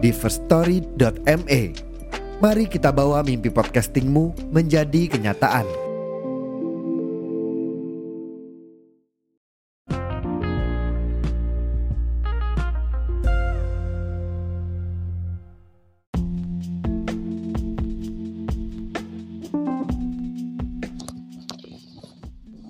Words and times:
di 0.00 0.10
firststory.me. 0.10 1.62
Mari 2.40 2.64
kita 2.72 2.88
bawa 2.88 3.20
mimpi 3.20 3.52
podcastingmu 3.52 4.48
menjadi 4.48 5.12
kenyataan. 5.12 5.68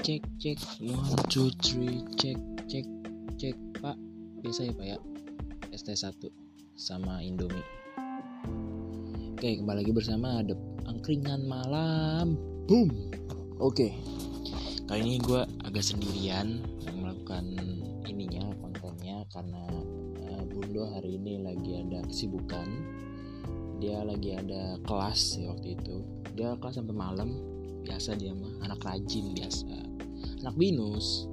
cek 0.01 0.27
cek. 0.43 0.59
One 0.83 1.15
two 1.31 1.55
three. 1.63 2.03
Cek 2.19 2.35
cek 2.67 2.87
cek. 3.39 3.55
Pak 3.79 3.95
biasa 4.43 4.67
ya 4.67 4.73
pak 4.75 4.87
ya? 4.91 4.99
ST1 5.71 6.50
sama 6.81 7.21
Indomie. 7.21 7.61
Oke 9.37 9.61
kembali 9.61 9.85
lagi 9.85 9.93
bersama 9.93 10.41
ada 10.41 10.57
angkringan 10.89 11.45
malam. 11.45 12.41
Boom. 12.65 13.13
Oke. 13.61 13.93
Kali 14.89 15.01
ini 15.05 15.21
gue 15.21 15.45
agak 15.63 15.85
sendirian 15.85 16.65
melakukan 16.97 17.53
ininya 18.09 18.49
kontennya 18.59 19.23
karena 19.31 19.63
uh, 20.25 20.43
Bundo 20.49 20.89
hari 20.89 21.21
ini 21.21 21.45
lagi 21.45 21.85
ada 21.85 22.01
kesibukan. 22.09 22.69
Dia 23.77 24.01
lagi 24.01 24.41
ada 24.41 24.81
kelas 24.89 25.37
ya 25.37 25.53
waktu 25.53 25.77
itu. 25.77 26.01
Dia 26.33 26.57
kelas 26.57 26.81
sampai 26.81 26.97
malam. 26.97 27.37
Biasa 27.85 28.17
dia 28.17 28.33
mah 28.33 28.65
anak 28.65 28.81
rajin 28.83 29.37
biasa. 29.37 29.69
Anak 30.43 30.57
binus. 30.57 31.29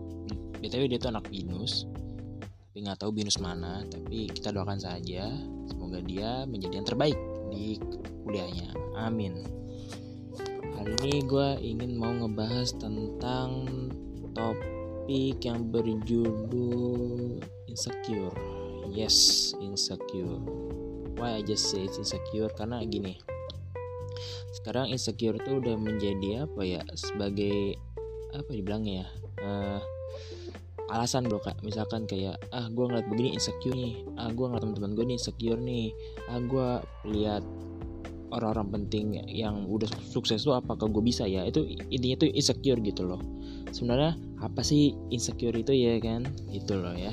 Btw 0.60 0.92
dia 0.92 1.00
tuh 1.00 1.16
anak 1.16 1.32
binus 1.32 1.88
tapi 2.78 2.86
nggak 2.94 3.02
tahu 3.02 3.10
binus 3.10 3.42
mana 3.42 3.82
tapi 3.90 4.30
kita 4.30 4.54
doakan 4.54 4.78
saja 4.78 5.34
semoga 5.66 5.98
dia 5.98 6.46
menjadi 6.46 6.78
yang 6.78 6.86
terbaik 6.86 7.18
di 7.50 7.82
kuliahnya. 8.22 8.70
Amin. 9.02 9.42
Hari 10.78 10.94
ini 11.02 11.26
gue 11.26 11.58
ingin 11.58 11.98
mau 11.98 12.14
ngebahas 12.14 12.78
tentang 12.78 13.66
topik 14.38 15.42
yang 15.42 15.74
berjudul 15.74 17.42
insecure. 17.66 18.38
Yes 18.94 19.58
insecure. 19.58 20.38
Why 21.18 21.42
I 21.42 21.50
just 21.50 21.74
say 21.74 21.82
it's 21.82 21.98
insecure? 21.98 22.54
Karena 22.54 22.86
gini 22.86 23.18
sekarang 24.54 24.94
insecure 24.94 25.42
tuh 25.42 25.66
udah 25.66 25.82
menjadi 25.82 26.46
apa 26.46 26.62
ya? 26.62 26.86
Sebagai 26.94 27.74
apa 28.38 28.54
dibilangnya 28.54 29.02
ya? 29.02 29.08
Uh, 29.42 29.82
alasan 30.92 31.28
bro 31.28 31.40
kak. 31.44 31.60
Misalkan 31.64 32.08
kayak 32.08 32.40
ah 32.56 32.68
gue 32.72 32.86
ngeliat 32.88 33.08
begini 33.12 33.36
insecure 33.36 33.76
nih. 33.76 33.96
Ah 34.16 34.32
gue 34.32 34.46
ngeliat 34.48 34.64
teman-teman 34.64 34.92
gue 34.96 35.06
nih 35.12 35.16
insecure 35.20 35.62
nih. 35.62 35.88
Ah 36.32 36.40
gue 36.40 36.70
lihat 37.12 37.44
orang-orang 38.32 38.84
penting 38.84 39.24
yang 39.32 39.68
udah 39.72 39.88
sukses 40.04 40.44
tuh 40.44 40.56
apakah 40.56 40.88
gue 40.92 41.04
bisa 41.04 41.24
ya? 41.28 41.48
Itu 41.48 41.64
intinya 41.92 42.28
tuh 42.28 42.30
insecure 42.32 42.80
gitu 42.84 43.08
loh. 43.08 43.22
Sebenarnya 43.72 44.16
apa 44.40 44.62
sih 44.64 44.96
insecure 45.12 45.56
itu 45.56 45.72
ya 45.76 46.00
kan? 46.00 46.28
Gitu 46.52 46.76
loh 46.76 46.96
ya. 46.96 47.12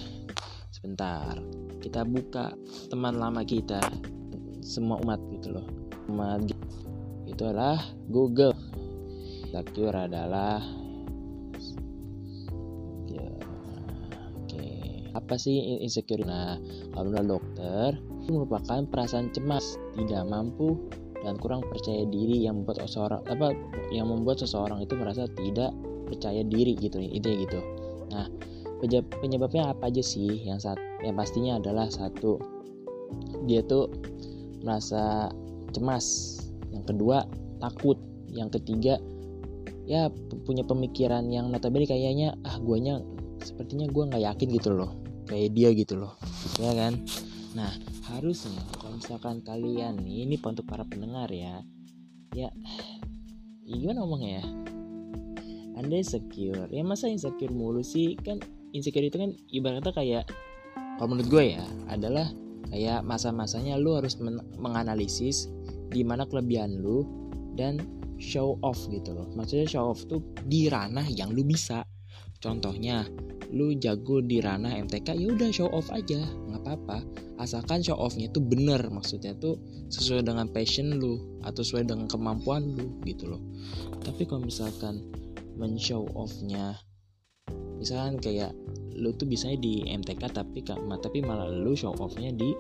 Sebentar. 0.71 1.39
Kita 1.83 2.03
buka 2.07 2.55
teman 2.91 3.19
lama 3.19 3.43
kita. 3.43 3.83
Semua 4.65 4.99
umat 5.05 5.21
gitu 5.31 5.55
loh. 5.55 5.67
Umat 6.09 6.51
itu 7.25 7.43
adalah 7.43 7.79
Google. 8.11 8.55
Insecure 9.51 9.95
adalah 9.95 10.84
apa 15.25 15.41
sih 15.41 15.81
insecure 15.81 16.21
nah 16.21 16.61
menurut 16.93 17.41
dokter 17.41 17.97
merupakan 18.29 18.85
perasaan 18.89 19.33
cemas 19.33 19.81
tidak 19.97 20.25
mampu 20.29 20.77
dan 21.25 21.41
kurang 21.41 21.65
percaya 21.65 22.05
diri 22.05 22.45
yang 22.45 22.61
membuat 22.61 22.85
seseorang 22.85 23.25
apa 23.33 23.57
yang 23.89 24.13
membuat 24.13 24.45
seseorang 24.45 24.85
itu 24.85 24.93
merasa 24.93 25.25
tidak 25.33 25.73
percaya 26.05 26.45
diri 26.45 26.77
gitu 26.77 27.01
intinya 27.01 27.37
gitu. 27.49 27.61
Nah 28.13 28.29
penyebabnya 29.25 29.73
apa 29.73 29.89
aja 29.89 30.05
sih? 30.05 30.45
Yang 30.45 30.69
saat 30.69 30.81
yang 31.01 31.17
pastinya 31.17 31.57
adalah 31.57 31.89
satu 31.89 32.37
dia 33.49 33.65
tuh 33.65 33.89
merasa 34.61 35.33
cemas. 35.73 36.39
Yang 36.69 36.85
kedua 36.95 37.25
takut. 37.59 37.97
Yang 38.35 38.61
ketiga 38.61 38.99
ya 39.89 40.13
punya 40.45 40.67
pemikiran 40.67 41.31
yang 41.33 41.49
notabene 41.49 41.89
kayaknya 41.89 42.37
ah 42.45 42.59
guanya 42.61 42.99
sepertinya 43.41 43.87
gua 43.93 44.11
nggak 44.11 44.25
yakin 44.27 44.49
gitu 44.59 44.75
loh 44.75 45.04
kayak 45.29 45.51
dia 45.57 45.69
gitu 45.73 46.01
loh. 46.01 46.15
Ya 46.61 46.73
kan? 46.77 47.05
Nah 47.55 47.71
harusnya 48.13 48.61
kalau 48.81 48.99
misalkan 48.99 49.41
kalian 49.43 50.01
nih 50.03 50.29
ini 50.29 50.37
untuk 50.43 50.67
para 50.69 50.85
pendengar 50.85 51.31
ya. 51.33 51.63
Ya, 52.35 52.51
ya 53.63 53.75
gimana 53.79 54.03
ngomongnya 54.03 54.43
ya? 54.43 54.45
Anda 55.79 56.03
insecure. 56.03 56.71
Ya 56.71 56.83
masa 56.87 57.11
insecure 57.11 57.55
mulu 57.55 57.83
sih? 57.83 58.19
Kan 58.21 58.43
insecure 58.75 59.07
itu 59.07 59.17
kan 59.19 59.31
ibaratnya 59.51 59.95
kayak 59.95 60.25
kalau 60.99 61.15
menurut 61.15 61.31
gue 61.31 61.45
ya 61.59 61.65
adalah 61.91 62.31
kayak 62.71 63.03
masa-masanya 63.03 63.79
lu 63.79 63.99
harus 63.99 64.19
menganalisis 64.59 65.51
di 65.91 66.03
mana 66.07 66.27
kelebihan 66.27 66.79
lu 66.83 67.07
dan 67.55 67.83
show 68.19 68.59
off 68.63 68.79
gitu 68.91 69.15
loh. 69.15 69.27
Maksudnya 69.35 69.67
show 69.67 69.91
off 69.91 70.07
tuh 70.07 70.23
di 70.47 70.71
ranah 70.71 71.07
yang 71.07 71.35
lu 71.35 71.43
bisa. 71.43 71.83
Contohnya 72.39 73.07
lu 73.53 73.77
jago 73.77 74.25
di 74.25 74.41
ranah 74.41 74.73
MTK 74.89 75.19
ya 75.19 75.27
udah 75.33 75.51
show 75.53 75.69
off 75.69 75.91
aja 75.93 76.23
nggak 76.25 76.61
apa-apa. 76.65 76.99
Asalkan 77.43 77.83
show 77.85 77.99
offnya 77.99 78.31
tuh 78.31 78.41
bener 78.41 78.81
maksudnya 78.89 79.35
tuh 79.37 79.61
sesuai 79.91 80.25
dengan 80.25 80.49
passion 80.49 80.97
lu 80.97 81.41
atau 81.45 81.61
sesuai 81.61 81.91
dengan 81.91 82.07
kemampuan 82.09 82.65
lu 82.65 82.97
gitu 83.05 83.29
loh. 83.29 83.43
Tapi 84.01 84.25
kalau 84.25 84.47
misalkan 84.47 85.05
men-show 85.55 86.09
offnya 86.17 86.79
misalkan 87.77 88.17
kayak 88.23 88.57
lu 88.95 89.11
tuh 89.19 89.27
bisanya 89.27 89.59
di 89.61 89.85
MTK 89.91 90.23
tapi 90.31 90.63
tapi 90.65 91.19
malah 91.21 91.51
lu 91.51 91.75
show 91.75 91.93
offnya 91.99 92.31
di 92.33 92.55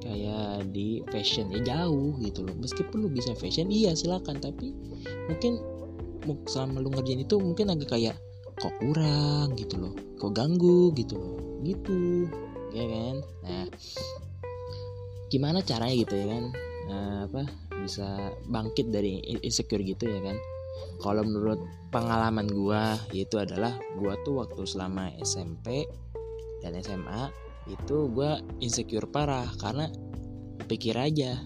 kayak 0.00 0.72
di 0.72 1.04
fashion 1.12 1.52
ya 1.52 1.60
jauh 1.60 2.16
gitu 2.24 2.46
loh. 2.46 2.56
Meskipun 2.56 3.04
lu 3.04 3.08
bisa 3.12 3.36
fashion 3.36 3.68
iya 3.68 3.92
silakan 3.92 4.40
tapi 4.40 4.72
mungkin 5.28 5.60
selama 6.48 6.84
lu 6.84 6.88
ngerjain 6.92 7.24
itu 7.24 7.36
mungkin 7.36 7.72
agak 7.72 7.96
kayak 7.96 8.16
kok 8.60 8.76
kurang 8.78 9.56
gitu 9.56 9.80
loh 9.80 9.94
kok 10.20 10.36
ganggu 10.36 10.92
gitu 10.92 11.16
loh 11.16 11.36
gitu 11.64 12.28
ya 12.76 12.84
kan? 12.86 13.16
Nah 13.42 13.64
gimana 15.32 15.64
caranya 15.64 15.96
gitu 15.96 16.14
ya 16.14 16.26
kan? 16.28 16.44
Nah, 16.90 17.30
apa 17.30 17.42
bisa 17.80 18.34
bangkit 18.50 18.90
dari 18.90 19.22
insecure 19.40 19.82
gitu 19.82 20.04
ya 20.10 20.20
kan? 20.20 20.36
Kalau 21.00 21.22
menurut 21.24 21.60
pengalaman 21.94 22.50
gua 22.50 22.98
itu 23.14 23.38
adalah 23.38 23.78
gua 23.96 24.18
tuh 24.26 24.42
waktu 24.42 24.62
selama 24.66 25.14
SMP 25.22 25.86
dan 26.60 26.76
SMA 26.82 27.32
itu 27.68 28.08
gue 28.10 28.40
insecure 28.60 29.08
parah 29.08 29.46
karena 29.60 29.88
pikir 30.66 30.96
aja 30.96 31.36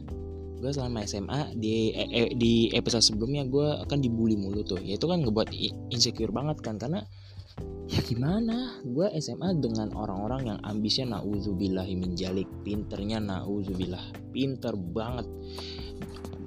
gue 0.64 0.72
selama 0.72 1.04
SMA 1.04 1.52
di 1.60 1.92
eh, 1.92 2.32
di 2.32 2.72
episode 2.72 3.04
sebelumnya 3.04 3.44
gue 3.44 3.84
akan 3.84 4.00
dibully 4.00 4.32
mulu 4.32 4.64
tuh. 4.64 4.80
Ya 4.80 4.96
itu 4.96 5.04
kan 5.04 5.20
ngebuat 5.20 5.52
insecure 5.92 6.32
banget 6.32 6.64
kan 6.64 6.80
karena 6.80 7.04
ya 7.92 8.00
gimana? 8.00 8.80
Gue 8.80 9.12
SMA 9.20 9.60
dengan 9.60 9.92
orang-orang 9.92 10.56
yang 10.56 10.58
ambisnya 10.64 11.20
nauzubillah 11.20 11.84
minjalik 11.92 12.48
pinternya 12.64 13.20
nauzubillah 13.20 14.00
pinter 14.32 14.72
banget. 14.72 15.28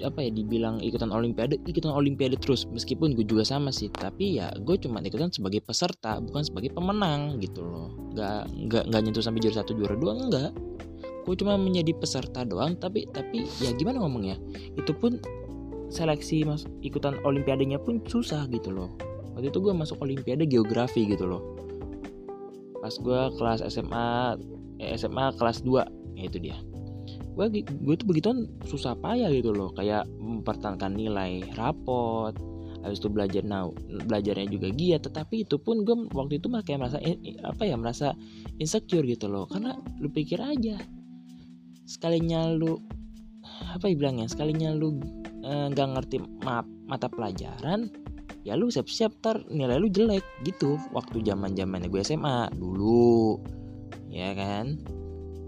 Apa 0.01 0.25
ya 0.25 0.33
dibilang 0.33 0.81
ikutan 0.81 1.13
olimpiade 1.13 1.61
ikutan 1.69 1.93
olimpiade 1.93 2.41
terus 2.41 2.65
meskipun 2.73 3.13
gue 3.13 3.21
juga 3.21 3.45
sama 3.45 3.69
sih. 3.69 3.93
Tapi 3.93 4.41
ya 4.41 4.49
gue 4.57 4.81
cuma 4.81 4.97
ikutan 5.05 5.29
sebagai 5.29 5.61
peserta 5.61 6.17
bukan 6.17 6.41
sebagai 6.41 6.73
pemenang 6.73 7.37
gitu 7.37 7.61
loh. 7.61 7.93
Nggak 8.17 8.49
nggak 8.65 8.83
nggak 8.89 9.01
nyentuh 9.05 9.21
sampai 9.21 9.45
juara 9.45 9.61
satu 9.61 9.77
juara 9.77 9.93
dua 9.93 10.17
enggak 10.17 10.51
gue 11.27 11.35
cuma 11.35 11.59
menjadi 11.59 11.91
peserta 11.91 12.47
doang 12.47 12.79
tapi 12.79 13.03
tapi 13.12 13.44
ya 13.59 13.75
gimana 13.75 14.00
ngomongnya? 14.00 14.39
Itu 14.79 14.95
pun 14.95 15.19
seleksi 15.91 16.47
mas 16.47 16.63
ikutan 16.79 17.19
olimpiadenya 17.27 17.83
pun 17.83 18.00
susah 18.07 18.47
gitu 18.47 18.71
loh. 18.71 18.95
Waktu 19.35 19.51
itu 19.51 19.59
gue 19.59 19.74
masuk 19.75 20.00
olimpiade 20.00 20.47
geografi 20.47 21.03
gitu 21.03 21.27
loh. 21.27 21.44
Pas 22.79 22.95
gue 22.95 23.21
kelas 23.35 23.59
SMA 23.68 24.39
eh, 24.79 24.95
SMA 24.95 25.35
kelas 25.35 25.68
2 25.68 26.15
ya 26.15 26.24
itu 26.24 26.39
dia. 26.39 26.57
Gue 27.35 27.51
gue 27.59 27.95
tuh 28.00 28.07
begitu 28.07 28.31
susah 28.63 28.95
payah 28.95 29.27
gitu 29.27 29.51
loh 29.51 29.75
kayak 29.75 30.07
mempertahankan 30.15 30.95
nilai 30.95 31.44
rapot 31.59 32.31
habis 32.88 33.03
itu 33.03 33.09
belajar 33.12 33.44
now 33.44 33.75
belajarnya 34.07 34.47
juga 34.47 34.71
giat 34.71 35.03
tetapi 35.03 35.44
itu 35.44 35.59
pun 35.59 35.83
gue 35.83 36.07
waktu 36.13 36.39
itu 36.39 36.47
kayak 36.47 36.79
merasa 36.79 37.03
apa 37.44 37.63
ya 37.68 37.75
merasa 37.75 38.15
insecure 38.63 39.03
gitu 39.03 39.27
loh. 39.27 39.44
Karena 39.51 39.75
lu 40.00 40.07
pikir 40.07 40.39
aja 40.39 40.79
sekalinya 41.88 42.51
lu 42.51 42.75
apa 43.72 43.88
ya 43.88 43.95
bilangnya 43.95 44.28
sekalinya 44.28 44.75
lu 44.75 45.00
eh, 45.42 45.66
nggak 45.72 45.88
uh, 45.88 45.92
ngerti 45.95 46.18
map 46.44 46.68
mata 46.86 47.07
pelajaran 47.07 47.88
ya 48.48 48.56
lu 48.56 48.72
siap-siap 48.72 49.12
ter 49.19 49.36
nilai 49.51 49.75
lu 49.75 49.92
jelek 49.92 50.24
gitu. 50.48 50.80
Waktu 50.95 51.19
zaman 51.24 51.56
zamannya 51.56 51.92
gue 51.92 52.00
SMA 52.04 52.51
dulu 52.56 53.39
ya 54.07 54.31
kan? 54.36 54.80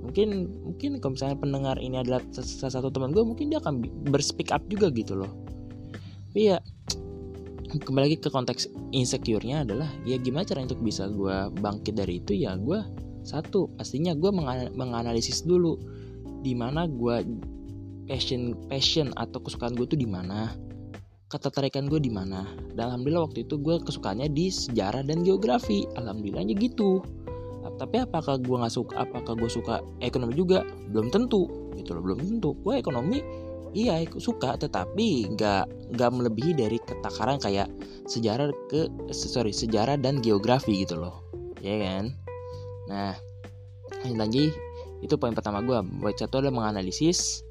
Mungkin 0.03 0.47
mungkin 0.67 0.91
kalau 0.99 1.15
misalnya 1.15 1.37
pendengar 1.39 1.75
ini 1.79 1.99
adalah 1.99 2.19
salah 2.35 2.73
satu 2.75 2.91
teman 2.91 3.15
gue 3.15 3.23
mungkin 3.23 3.51
dia 3.51 3.63
akan 3.63 3.83
berspeak 4.11 4.51
up 4.51 4.63
juga 4.67 4.91
gitu 4.91 5.15
loh. 5.15 5.31
Tapi 6.31 6.55
ya 6.55 6.59
kembali 7.69 8.03
lagi 8.11 8.17
ke 8.19 8.27
konteks 8.27 8.67
insecure-nya 8.91 9.63
adalah 9.63 9.87
ya 10.03 10.19
gimana 10.19 10.43
cara 10.43 10.59
untuk 10.65 10.83
bisa 10.83 11.07
gue 11.07 11.55
bangkit 11.63 11.95
dari 11.95 12.19
itu? 12.19 12.35
Ya 12.35 12.59
gue 12.59 12.83
satu 13.23 13.71
pastinya 13.79 14.11
gue 14.11 14.31
menganalisis 14.75 15.47
dulu 15.47 15.79
di 16.39 16.53
mana 16.55 16.87
gue 16.87 17.23
passion 18.09 18.57
passion 18.67 19.13
atau 19.15 19.37
kesukaan 19.43 19.77
gue 19.77 19.85
tuh 19.85 19.99
di 19.99 20.09
mana 20.09 20.55
ketertarikan 21.29 21.85
gue 21.85 22.01
di 22.01 22.09
mana 22.09 22.41
dan 22.73 22.89
alhamdulillah 22.89 23.29
waktu 23.29 23.45
itu 23.45 23.61
gue 23.61 23.77
kesukaannya 23.85 24.33
di 24.33 24.49
sejarah 24.49 25.05
dan 25.05 25.21
geografi. 25.21 25.85
Alhamdulillahnya 25.93 26.57
gitu. 26.57 27.05
Tapi 27.79 28.03
apakah 28.03 28.41
gue 28.41 28.55
nggak 28.59 28.75
suka 28.75 29.07
apakah 29.07 29.39
gue 29.39 29.47
suka 29.47 29.79
ekonomi 30.03 30.35
juga? 30.35 30.65
Belum 30.89 31.07
tentu 31.13 31.47
gitu 31.77 31.95
loh 31.95 32.01
belum 32.03 32.19
tentu. 32.19 32.57
Gue 32.65 32.81
ekonomi 32.81 33.21
iya 33.77 34.01
suka 34.17 34.57
tetapi 34.57 35.37
nggak 35.37 35.93
nggak 35.93 36.09
melebihi 36.09 36.57
dari 36.57 36.81
ketakaran 36.81 37.37
kayak 37.37 37.69
sejarah 38.09 38.49
ke 38.67 38.89
sorry 39.13 39.53
sejarah 39.53 39.95
dan 40.01 40.19
geografi 40.19 40.81
gitu 40.81 40.97
loh. 40.97 41.23
Ya 41.61 41.77
kan? 41.77 42.17
Nah 42.89 43.13
lagi 44.17 44.49
itu 44.99 45.15
poin 45.15 45.31
pertama 45.31 45.63
gue 45.63 45.79
poin 45.99 46.15
satu 46.15 46.43
adalah 46.43 46.55
menganalisis 46.63 47.43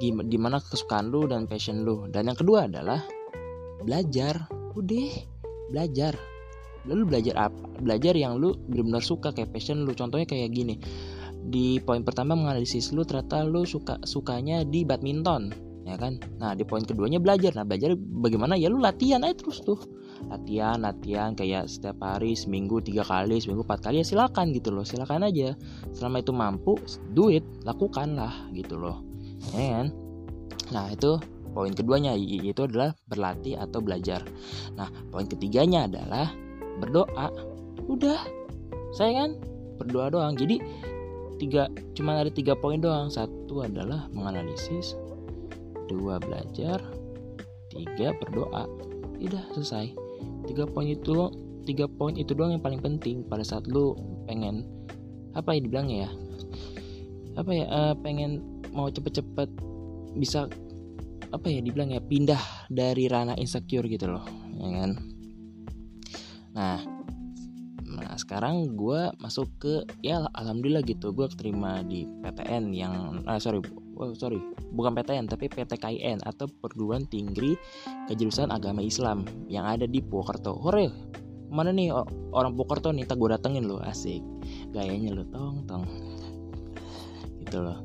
di 0.00 0.38
mana 0.38 0.58
kesukaan 0.60 1.08
lu 1.08 1.24
dan 1.30 1.46
passion 1.46 1.86
lu. 1.86 2.10
Dan 2.10 2.28
yang 2.28 2.38
kedua 2.38 2.66
adalah 2.68 3.00
belajar. 3.80 4.48
Udah 4.74 5.10
belajar. 5.70 6.18
Lu 6.84 7.08
belajar 7.08 7.48
apa 7.48 7.56
belajar 7.80 8.12
yang 8.12 8.36
lu 8.36 8.52
benar-benar 8.68 9.00
suka 9.00 9.32
kayak 9.32 9.54
passion 9.54 9.88
lu. 9.88 9.96
Contohnya 9.96 10.28
kayak 10.28 10.52
gini. 10.52 10.76
Di 11.44 11.80
poin 11.80 12.04
pertama 12.04 12.36
menganalisis 12.36 12.92
lu 12.92 13.04
ternyata 13.04 13.44
lu 13.44 13.64
suka 13.64 14.00
sukanya 14.04 14.64
di 14.64 14.84
badminton 14.84 15.52
ya 15.84 15.96
kan? 16.00 16.16
Nah 16.40 16.56
di 16.56 16.64
poin 16.64 16.84
keduanya 16.84 17.20
belajar. 17.20 17.52
Nah 17.56 17.64
belajar 17.64 17.96
bagaimana 17.96 18.56
ya 18.56 18.68
lu 18.68 18.80
latihan 18.80 19.24
aja 19.24 19.36
terus 19.36 19.60
tuh 19.64 19.80
latihan 20.30 20.80
latihan 20.80 21.36
kayak 21.36 21.68
setiap 21.68 22.00
hari 22.00 22.32
seminggu 22.32 22.80
tiga 22.80 23.04
kali 23.04 23.38
seminggu 23.38 23.66
empat 23.66 23.90
kali 23.90 24.00
ya 24.00 24.06
silakan 24.06 24.54
gitu 24.54 24.72
loh 24.72 24.86
silakan 24.86 25.26
aja. 25.28 25.52
Selama 25.92 26.16
itu 26.22 26.32
mampu 26.32 26.72
duit 27.12 27.44
lakukanlah 27.66 28.48
gitu 28.56 28.78
loh. 28.80 29.02
Kan 29.52 29.92
nah 30.72 30.88
itu 30.88 31.20
poin 31.52 31.70
keduanya 31.70 32.16
yaitu 32.16 32.66
adalah 32.66 32.96
berlatih 33.06 33.60
atau 33.60 33.78
belajar. 33.84 34.24
Nah 34.74 34.88
poin 35.12 35.28
ketiganya 35.28 35.86
adalah 35.86 36.32
berdoa. 36.80 37.30
Udah 37.86 38.20
saya 38.96 39.24
kan 39.24 39.30
berdoa 39.78 40.10
doang. 40.10 40.34
Jadi 40.34 40.58
tiga 41.38 41.68
cuma 41.94 42.16
ada 42.18 42.30
tiga 42.32 42.56
poin 42.56 42.80
doang. 42.80 43.12
Satu 43.12 43.62
adalah 43.66 44.08
menganalisis 44.10 44.96
dua 45.86 46.16
belajar 46.18 46.80
tiga 47.70 48.16
berdoa. 48.18 48.66
Udah 49.20 49.44
selesai 49.56 50.03
tiga 50.48 50.64
poin 50.68 50.88
itu 50.88 51.30
tiga 51.64 51.88
poin 51.88 52.14
itu 52.14 52.36
doang 52.36 52.56
yang 52.56 52.64
paling 52.64 52.80
penting 52.80 53.24
pada 53.24 53.40
saat 53.40 53.64
lu 53.68 53.96
pengen 54.28 54.64
apa 55.34 55.56
yang 55.56 55.62
dibilang 55.66 55.88
ya? 55.90 56.08
Apa 57.34 57.50
ya 57.50 57.66
uh, 57.66 57.94
pengen 57.98 58.44
mau 58.70 58.86
cepet-cepet 58.90 59.50
bisa 60.14 60.46
apa 61.34 61.46
ya 61.50 61.58
dibilang 61.58 61.90
ya 61.90 61.98
pindah 61.98 62.38
dari 62.70 63.10
ranah 63.10 63.34
insecure 63.34 63.86
gitu 63.90 64.06
loh 64.10 64.24
ya 64.60 64.68
kan? 64.70 64.90
Nah 66.54 66.78
Nah 67.94 68.18
sekarang 68.18 68.74
gue 68.74 69.10
masuk 69.22 69.46
ke 69.62 69.74
ya 70.02 70.26
alhamdulillah 70.34 70.82
gitu 70.82 71.14
gue 71.14 71.30
terima 71.38 71.80
di 71.86 72.06
PTN 72.26 72.74
yang 72.74 73.22
ah, 73.30 73.38
sorry 73.38 73.62
oh, 73.96 74.12
sorry. 74.14 74.38
Bukan 74.74 74.94
PTN 74.94 75.30
tapi 75.30 75.46
PTKIN 75.46 76.22
atau 76.26 76.50
perguruan 76.50 77.06
tinggi 77.06 77.54
kejurusan 78.10 78.50
agama 78.50 78.82
Islam 78.82 79.22
yang 79.46 79.64
ada 79.64 79.86
di 79.86 80.02
Purwokerto. 80.02 80.54
Hore 80.58 80.90
mana 81.54 81.70
nih 81.70 81.94
orang 82.34 82.58
Purwokerto 82.58 82.90
nih? 82.90 83.06
Tak 83.06 83.16
gue 83.18 83.28
datengin 83.30 83.70
lo 83.70 83.78
asik. 83.82 84.22
Gayanya 84.74 85.14
lo 85.14 85.24
tong 85.30 85.62
tong. 85.68 85.86
Gitu 87.38 87.58
loh. 87.62 87.78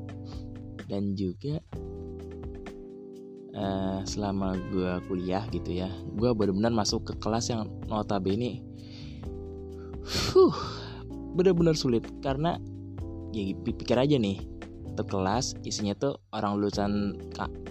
Dan 0.90 1.14
juga 1.14 1.62
uh, 3.54 4.02
selama 4.10 4.58
gue 4.74 4.92
kuliah 5.06 5.46
gitu 5.54 5.86
ya 5.86 5.90
gue 6.18 6.30
benar-benar 6.34 6.74
masuk 6.74 7.06
ke 7.06 7.14
kelas 7.22 7.54
yang 7.54 7.70
notabene 7.86 8.66
huh, 10.34 10.56
benar-benar 11.38 11.78
sulit. 11.78 12.02
Karena 12.26 12.58
ya 13.30 13.54
pikir 13.62 13.94
aja 13.94 14.18
nih 14.18 14.49
satu 15.00 15.16
kelas 15.16 15.56
isinya 15.64 15.96
tuh 15.96 16.20
orang 16.36 16.60
lulusan 16.60 17.16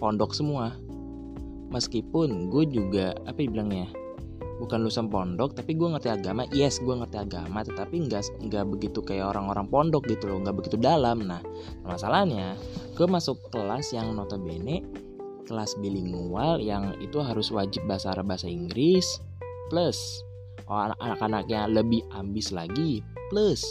pondok 0.00 0.32
semua. 0.32 0.72
Meskipun 1.68 2.48
gue 2.48 2.64
juga 2.72 3.12
apa 3.28 3.44
ya 3.44 3.52
bilangnya 3.52 3.92
bukan 4.56 4.88
lulusan 4.88 5.12
pondok 5.12 5.52
tapi 5.52 5.76
gue 5.76 5.84
ngerti 5.92 6.08
agama. 6.08 6.48
Yes 6.56 6.80
gue 6.80 6.96
ngerti 6.96 7.20
agama 7.20 7.60
tetapi 7.60 8.08
nggak 8.08 8.48
nggak 8.48 8.64
begitu 8.64 9.04
kayak 9.04 9.36
orang-orang 9.36 9.68
pondok 9.68 10.08
gitu 10.08 10.32
loh 10.32 10.40
nggak 10.40 10.56
begitu 10.56 10.80
dalam. 10.80 11.28
Nah 11.28 11.44
masalahnya 11.84 12.56
gue 12.96 13.04
masuk 13.04 13.52
kelas 13.52 13.92
yang 13.92 14.16
notabene 14.16 14.88
kelas 15.44 15.76
bilingual 15.84 16.56
yang 16.64 16.96
itu 17.04 17.20
harus 17.20 17.52
wajib 17.52 17.84
bahasa 17.84 18.16
Arab 18.16 18.32
bahasa 18.32 18.48
Inggris 18.48 19.20
plus. 19.68 20.24
Oh, 20.68 20.80
anak-anaknya 20.80 21.68
lebih 21.68 22.04
ambis 22.12 22.52
lagi 22.52 23.04
plus 23.28 23.64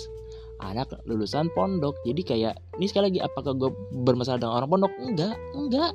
anak 0.61 0.89
lulusan 1.05 1.49
pondok. 1.53 1.97
Jadi 2.05 2.21
kayak 2.25 2.53
ini 2.77 2.85
sekali 2.89 3.13
lagi 3.13 3.19
apakah 3.21 3.53
gue 3.53 3.69
bermasalah 4.05 4.41
dengan 4.41 4.55
orang 4.57 4.69
pondok? 4.69 4.93
Enggak 5.01 5.35
enggak. 5.53 5.91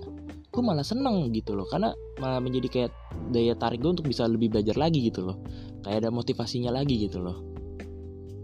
Gue 0.53 0.63
malah 0.63 0.85
seneng 0.85 1.33
gitu 1.33 1.57
loh. 1.57 1.67
Karena 1.67 1.97
malah 2.21 2.39
menjadi 2.39 2.69
kayak 2.69 2.91
daya 3.33 3.57
tarik 3.57 3.81
gue 3.81 3.91
untuk 3.99 4.07
bisa 4.07 4.29
lebih 4.29 4.53
belajar 4.53 4.77
lagi 4.77 5.01
gitu 5.09 5.25
loh. 5.25 5.37
Kayak 5.83 6.07
ada 6.07 6.11
motivasinya 6.13 6.71
lagi 6.71 7.09
gitu 7.09 7.19
loh. 7.19 7.43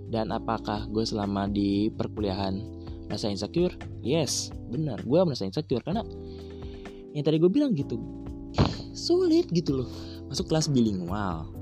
Dan 0.08 0.32
apakah 0.32 0.88
gue 0.88 1.04
selama 1.04 1.46
di 1.46 1.92
perkuliahan 1.92 2.56
merasa 3.06 3.28
insecure? 3.28 3.76
Yes 4.00 4.50
benar. 4.72 5.04
Gue 5.04 5.20
merasa 5.22 5.44
insecure 5.44 5.84
karena 5.84 6.02
yang 7.12 7.24
tadi 7.24 7.36
gue 7.40 7.50
bilang 7.52 7.76
gitu 7.76 8.00
sulit 8.96 9.46
gitu 9.52 9.84
loh. 9.84 9.90
Masuk 10.26 10.48
kelas 10.48 10.72
bilingual. 10.72 11.52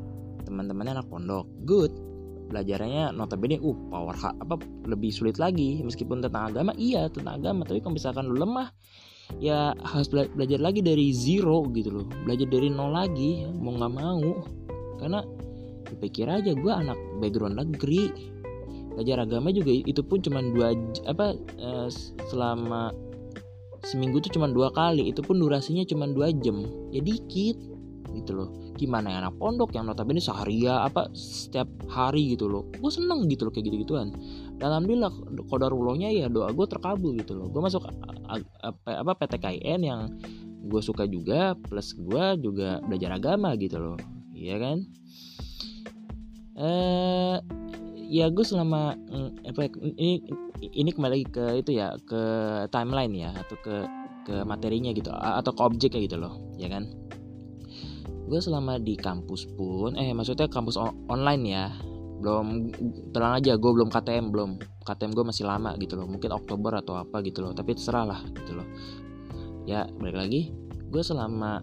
Teman-temannya 0.47 1.03
anak 1.03 1.11
pondok. 1.11 1.51
Good 1.67 2.06
belajarnya 2.47 3.11
notabene 3.11 3.59
uh 3.59 3.76
power 3.91 4.17
apa 4.17 4.55
lebih 4.87 5.11
sulit 5.11 5.37
lagi. 5.37 5.83
Meskipun 5.83 6.23
tentang 6.23 6.55
agama 6.55 6.73
iya 6.79 7.11
tentang 7.11 7.43
agama. 7.43 7.67
Tapi 7.67 7.83
kalau 7.83 7.95
misalkan 7.99 8.25
lu 8.31 8.38
lemah 8.38 8.71
ya 9.43 9.75
harus 9.83 10.07
bela 10.07 10.31
belajar 10.31 10.62
lagi 10.62 10.81
dari 10.81 11.11
zero 11.11 11.67
gitu 11.75 11.91
loh. 11.91 12.07
Belajar 12.25 12.47
dari 12.47 12.69
nol 12.71 12.95
lagi 12.95 13.45
mau 13.59 13.75
nggak 13.75 13.93
mau. 13.93 14.31
Karena 14.97 15.21
pikir 15.87 16.26
aja 16.26 16.50
gue 16.55 16.73
anak 16.73 16.99
background 17.23 17.59
negeri. 17.59 18.11
Belajar 18.97 19.29
agama 19.29 19.53
juga 19.53 19.71
itu 19.76 20.00
pun 20.00 20.25
cuma 20.25 20.41
dua 20.41 20.73
apa 21.05 21.37
eh, 21.37 21.88
selama 22.33 22.95
seminggu 23.85 24.25
tuh 24.25 24.41
cuma 24.41 24.49
dua 24.49 24.73
kali. 24.73 25.11
Itu 25.11 25.21
pun 25.21 25.37
durasinya 25.37 25.85
cuma 25.85 26.09
dua 26.09 26.33
jam. 26.33 26.65
Ya 26.95 27.05
dikit 27.05 27.61
gitu 28.17 28.33
loh 28.33 28.66
gimana 28.76 29.09
ya 29.11 29.18
anak 29.25 29.40
pondok 29.40 29.73
yang 29.73 29.88
notabene 29.88 30.21
seharian 30.21 30.85
apa 30.85 31.09
setiap 31.16 31.66
hari 31.88 32.37
gitu 32.37 32.47
loh. 32.47 32.68
Gue 32.76 32.92
seneng 32.92 33.25
gitu 33.26 33.49
loh 33.49 33.52
kayak 33.52 33.73
gitu 33.73 33.76
gituan 33.88 34.12
dan 34.56 34.73
alhamdulillah 34.73 35.12
kodarullahnya 35.49 36.12
ya 36.12 36.26
doa 36.28 36.52
gue 36.52 36.66
terkabul 36.68 37.16
gitu 37.16 37.37
loh. 37.37 37.49
Gue 37.49 37.64
masuk 37.64 37.85
apa, 38.62 39.12
PTKIN 39.16 39.80
yang 39.85 40.00
gue 40.66 40.83
suka 40.85 41.09
juga 41.09 41.56
plus 41.56 41.97
gue 41.97 42.25
juga 42.40 42.80
belajar 42.85 43.16
agama 43.16 43.56
gitu 43.56 43.80
loh. 43.80 43.99
Iya 44.37 44.56
kan? 44.61 44.78
Eh 46.56 47.37
ya 48.06 48.30
gue 48.30 48.45
selama 48.47 48.95
mm, 48.95 49.30
apa 49.50 49.61
ya, 49.66 49.71
ini 49.99 50.23
ini 50.62 50.90
kembali 50.95 51.12
lagi 51.21 51.26
ke 51.28 51.45
itu 51.64 51.71
ya 51.76 51.97
ke 52.04 52.23
timeline 52.71 53.12
ya 53.12 53.30
atau 53.35 53.56
ke 53.61 53.76
ke 54.26 54.35
materinya 54.42 54.90
gitu 54.90 55.11
atau 55.12 55.52
ke 55.52 55.62
objeknya 55.62 56.00
gitu 56.04 56.16
loh. 56.21 56.37
Ya 56.56 56.68
kan 56.73 57.06
gue 58.26 58.40
selama 58.42 58.83
di 58.83 58.99
kampus 58.99 59.47
pun 59.54 59.95
eh 59.95 60.11
maksudnya 60.11 60.50
kampus 60.50 60.75
on 60.75 60.90
online 61.06 61.45
ya 61.47 61.71
belum 62.16 62.73
tenang 63.12 63.38
aja 63.38 63.54
gue 63.61 63.71
belum 63.71 63.92
KTM 63.92 64.33
belum. 64.33 64.50
KTM 64.87 65.12
gue 65.12 65.25
masih 65.26 65.45
lama 65.45 65.76
gitu 65.76 65.99
loh 65.99 66.09
mungkin 66.09 66.33
Oktober 66.33 66.73
atau 66.80 66.97
apa 66.97 67.21
gitu 67.21 67.45
loh 67.45 67.52
tapi 67.52 67.76
terserah 67.76 68.06
lah 68.09 68.21
gitu 68.33 68.56
loh. 68.56 68.66
Ya 69.68 69.85
balik 70.00 70.16
lagi 70.16 70.50
gue 70.90 71.02
selama 71.02 71.61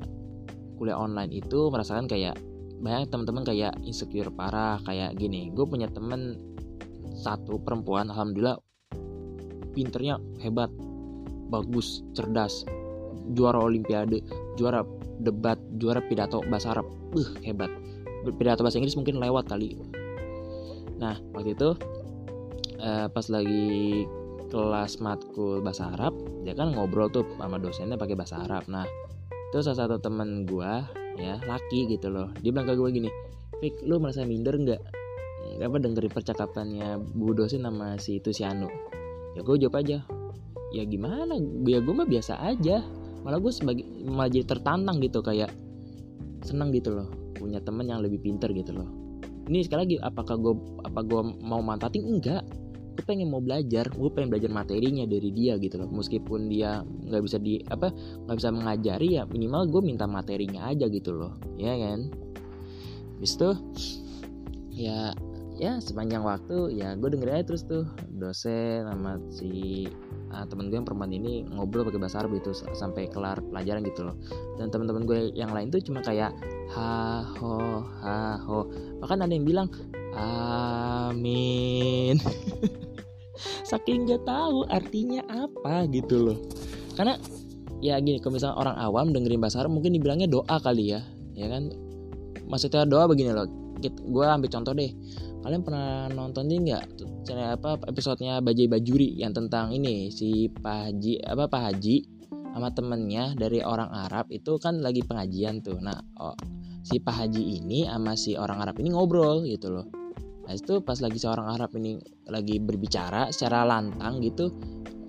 kuliah 0.77 0.99
online 0.99 1.31
itu 1.33 1.71
merasakan 1.71 2.05
kayak 2.05 2.37
banyak 2.83 3.07
teman-teman 3.07 3.43
kayak 3.47 3.73
insecure 3.81 4.29
parah 4.29 4.77
kayak 4.85 5.15
gini. 5.17 5.49
Gue 5.55 5.65
punya 5.65 5.89
temen 5.89 6.37
satu 7.17 7.57
perempuan 7.63 8.11
alhamdulillah 8.11 8.59
pinternya 9.73 10.21
hebat 10.43 10.69
bagus 11.49 12.05
cerdas 12.13 12.67
juara 13.31 13.59
olimpiade 13.63 14.19
juara 14.59 14.83
debat 15.23 15.55
juara 15.79 16.03
pidato 16.03 16.43
bahasa 16.51 16.75
Arab. 16.75 16.87
Uh 17.15 17.29
hebat. 17.45 17.71
Pidato 18.23 18.63
bahasa 18.63 18.79
Inggris 18.79 18.99
mungkin 18.99 19.19
lewat 19.19 19.47
kali. 19.47 19.79
Nah 20.99 21.19
waktu 21.31 21.55
itu 21.55 21.75
uh, 22.79 23.07
pas 23.07 23.25
lagi 23.31 24.03
kelas 24.53 25.01
matkul 25.01 25.65
bahasa 25.65 25.89
Arab 25.97 26.13
dia 26.45 26.53
kan 26.53 26.77
ngobrol 26.77 27.09
tuh 27.09 27.25
sama 27.41 27.57
dosennya 27.57 27.97
pakai 27.97 28.15
bahasa 28.15 28.43
Arab. 28.43 28.67
Nah 28.69 28.85
itu 29.49 29.61
salah 29.63 29.85
satu 29.85 29.97
temen 30.01 30.45
gue 30.49 30.73
ya 31.17 31.39
laki 31.45 31.89
gitu 31.89 32.11
loh. 32.11 32.29
Dia 32.41 32.51
bilang 32.53 32.67
ke 32.69 32.75
gue 32.75 32.89
gini 32.91 33.09
Fik 33.63 33.87
lu 33.87 33.95
merasa 34.01 34.27
minder 34.27 34.59
nggak? 34.59 34.81
Apa 35.63 35.77
dengerin 35.79 36.11
percakapannya 36.11 36.99
bu 36.99 37.31
dosen 37.31 37.63
sama 37.63 37.95
si 38.01 38.19
itu 38.19 38.33
si 38.35 38.43
Anu. 38.43 38.67
Ya 39.37 39.41
gue 39.45 39.55
jawab 39.55 39.79
aja 39.79 40.03
ya 40.73 40.83
gimana? 40.83 41.37
Ya 41.63 41.79
gue 41.79 41.93
mah 41.93 42.09
biasa 42.09 42.41
aja 42.41 42.83
malah 43.23 43.39
gue 43.39 43.51
sebagai 43.55 43.87
malah 44.03 44.29
jadi 44.29 44.45
tertantang 44.45 44.99
gitu 44.99 45.23
kayak 45.23 45.49
seneng 46.43 46.75
gitu 46.75 46.91
loh 46.91 47.07
punya 47.39 47.59
temen 47.63 47.87
yang 47.89 47.99
lebih 48.03 48.23
pinter 48.23 48.51
gitu 48.55 48.71
loh. 48.75 48.87
Ini 49.43 49.67
sekali 49.67 49.79
lagi 49.83 49.95
apakah 49.99 50.39
gue 50.39 50.53
apa 50.87 50.99
gue 51.03 51.21
mau 51.43 51.59
mantatin 51.59 52.03
enggak. 52.07 52.43
Gue 52.93 53.03
pengen 53.03 53.33
mau 53.33 53.41
belajar 53.41 53.89
gue 53.89 54.09
pengen 54.13 54.31
belajar 54.31 54.51
materinya 54.53 55.03
dari 55.03 55.33
dia 55.35 55.59
gitu 55.59 55.81
loh. 55.81 55.89
Meskipun 55.91 56.47
dia 56.47 56.83
nggak 56.83 57.23
bisa 57.25 57.37
di 57.41 57.59
apa 57.67 57.91
nggak 58.27 58.37
bisa 58.39 58.49
mengajari 58.53 59.19
ya 59.19 59.27
minimal 59.27 59.67
gue 59.67 59.81
minta 59.83 60.07
materinya 60.07 60.71
aja 60.71 60.87
gitu 60.87 61.11
loh. 61.11 61.35
Ya 61.59 61.75
kan? 61.75 62.07
Habis 63.19 63.33
itu 63.35 63.49
ya 64.71 65.11
ya 65.57 65.77
sepanjang 65.77 66.25
waktu 66.25 66.81
ya 66.81 66.97
gue 66.97 67.13
dengerin 67.13 67.41
aja 67.41 67.45
terus 67.45 67.63
tuh 67.69 67.85
dosen 68.17 68.89
sama 68.89 69.21
si 69.29 69.85
uh, 70.33 70.45
temen 70.49 70.73
gue 70.73 70.77
yang 70.81 70.87
perempuan 70.87 71.13
ini 71.13 71.45
ngobrol 71.53 71.85
pakai 71.85 72.01
bahasa 72.01 72.25
Arab 72.25 72.33
gitu 72.41 72.51
sampai 72.53 73.05
kelar 73.07 73.37
pelajaran 73.53 73.85
gitu 73.85 74.09
loh. 74.09 74.17
Dan 74.57 74.73
teman-teman 74.73 75.05
gue 75.05 75.19
yang 75.37 75.53
lain 75.53 75.69
tuh 75.69 75.81
cuma 75.85 76.01
kayak 76.01 76.33
ha 76.73 77.21
ho 77.37 77.85
ha 78.01 78.41
ho. 78.41 78.65
Bahkan 78.99 79.21
ada 79.21 79.33
yang 79.33 79.45
bilang 79.45 79.69
amin. 80.17 82.17
Saking 83.69 84.09
nggak 84.09 84.25
tahu 84.25 84.65
artinya 84.73 85.21
apa 85.29 85.85
gitu 85.93 86.33
loh. 86.33 86.37
Karena 86.97 87.17
ya 87.83 88.01
gini 88.01 88.17
kalau 88.17 88.41
misalnya 88.41 88.57
orang 88.57 88.75
awam 88.81 89.13
dengerin 89.13 89.41
bahasa 89.41 89.61
Arab 89.61 89.77
mungkin 89.77 89.93
dibilangnya 89.93 90.25
doa 90.25 90.57
kali 90.57 90.97
ya 90.97 91.01
ya 91.37 91.45
kan? 91.45 91.69
Maksudnya 92.49 92.89
doa 92.89 93.05
begini 93.05 93.33
loh. 93.33 93.45
Gue 93.83 94.25
ambil 94.25 94.47
contoh 94.47 94.71
deh 94.73 94.89
kalian 95.43 95.61
pernah 95.61 96.07
nonton 96.07 96.47
ini 96.47 96.71
nggak? 96.71 96.83
Channel 97.27 97.59
apa 97.59 97.75
episodenya 97.91 98.39
Bajai 98.39 98.71
Bajuri 98.71 99.19
yang 99.19 99.35
tentang 99.35 99.75
ini 99.75 100.07
si 100.07 100.47
Pak 100.47 100.89
Haji 100.89 101.19
apa 101.19 101.51
Pak 101.51 101.61
Haji 101.69 101.95
sama 102.55 102.69
temennya 102.71 103.35
dari 103.35 103.59
orang 103.59 103.91
Arab 103.91 104.31
itu 104.31 104.55
kan 104.55 104.79
lagi 104.79 105.03
pengajian 105.03 105.59
tuh. 105.59 105.83
Nah 105.83 105.99
oh, 106.23 106.33
si 106.87 107.03
Pak 107.03 107.15
Haji 107.27 107.59
ini 107.59 107.83
sama 107.83 108.15
si 108.15 108.39
orang 108.39 108.63
Arab 108.63 108.79
ini 108.79 108.95
ngobrol 108.95 109.43
gitu 109.43 109.67
loh. 109.67 109.85
Nah 110.47 110.53
itu 110.55 110.79
pas 110.79 110.99
lagi 111.03 111.19
seorang 111.19 111.51
Arab 111.51 111.75
ini 111.75 111.99
lagi 112.31 112.63
berbicara 112.63 113.27
secara 113.35 113.67
lantang 113.67 114.23
gitu 114.23 114.47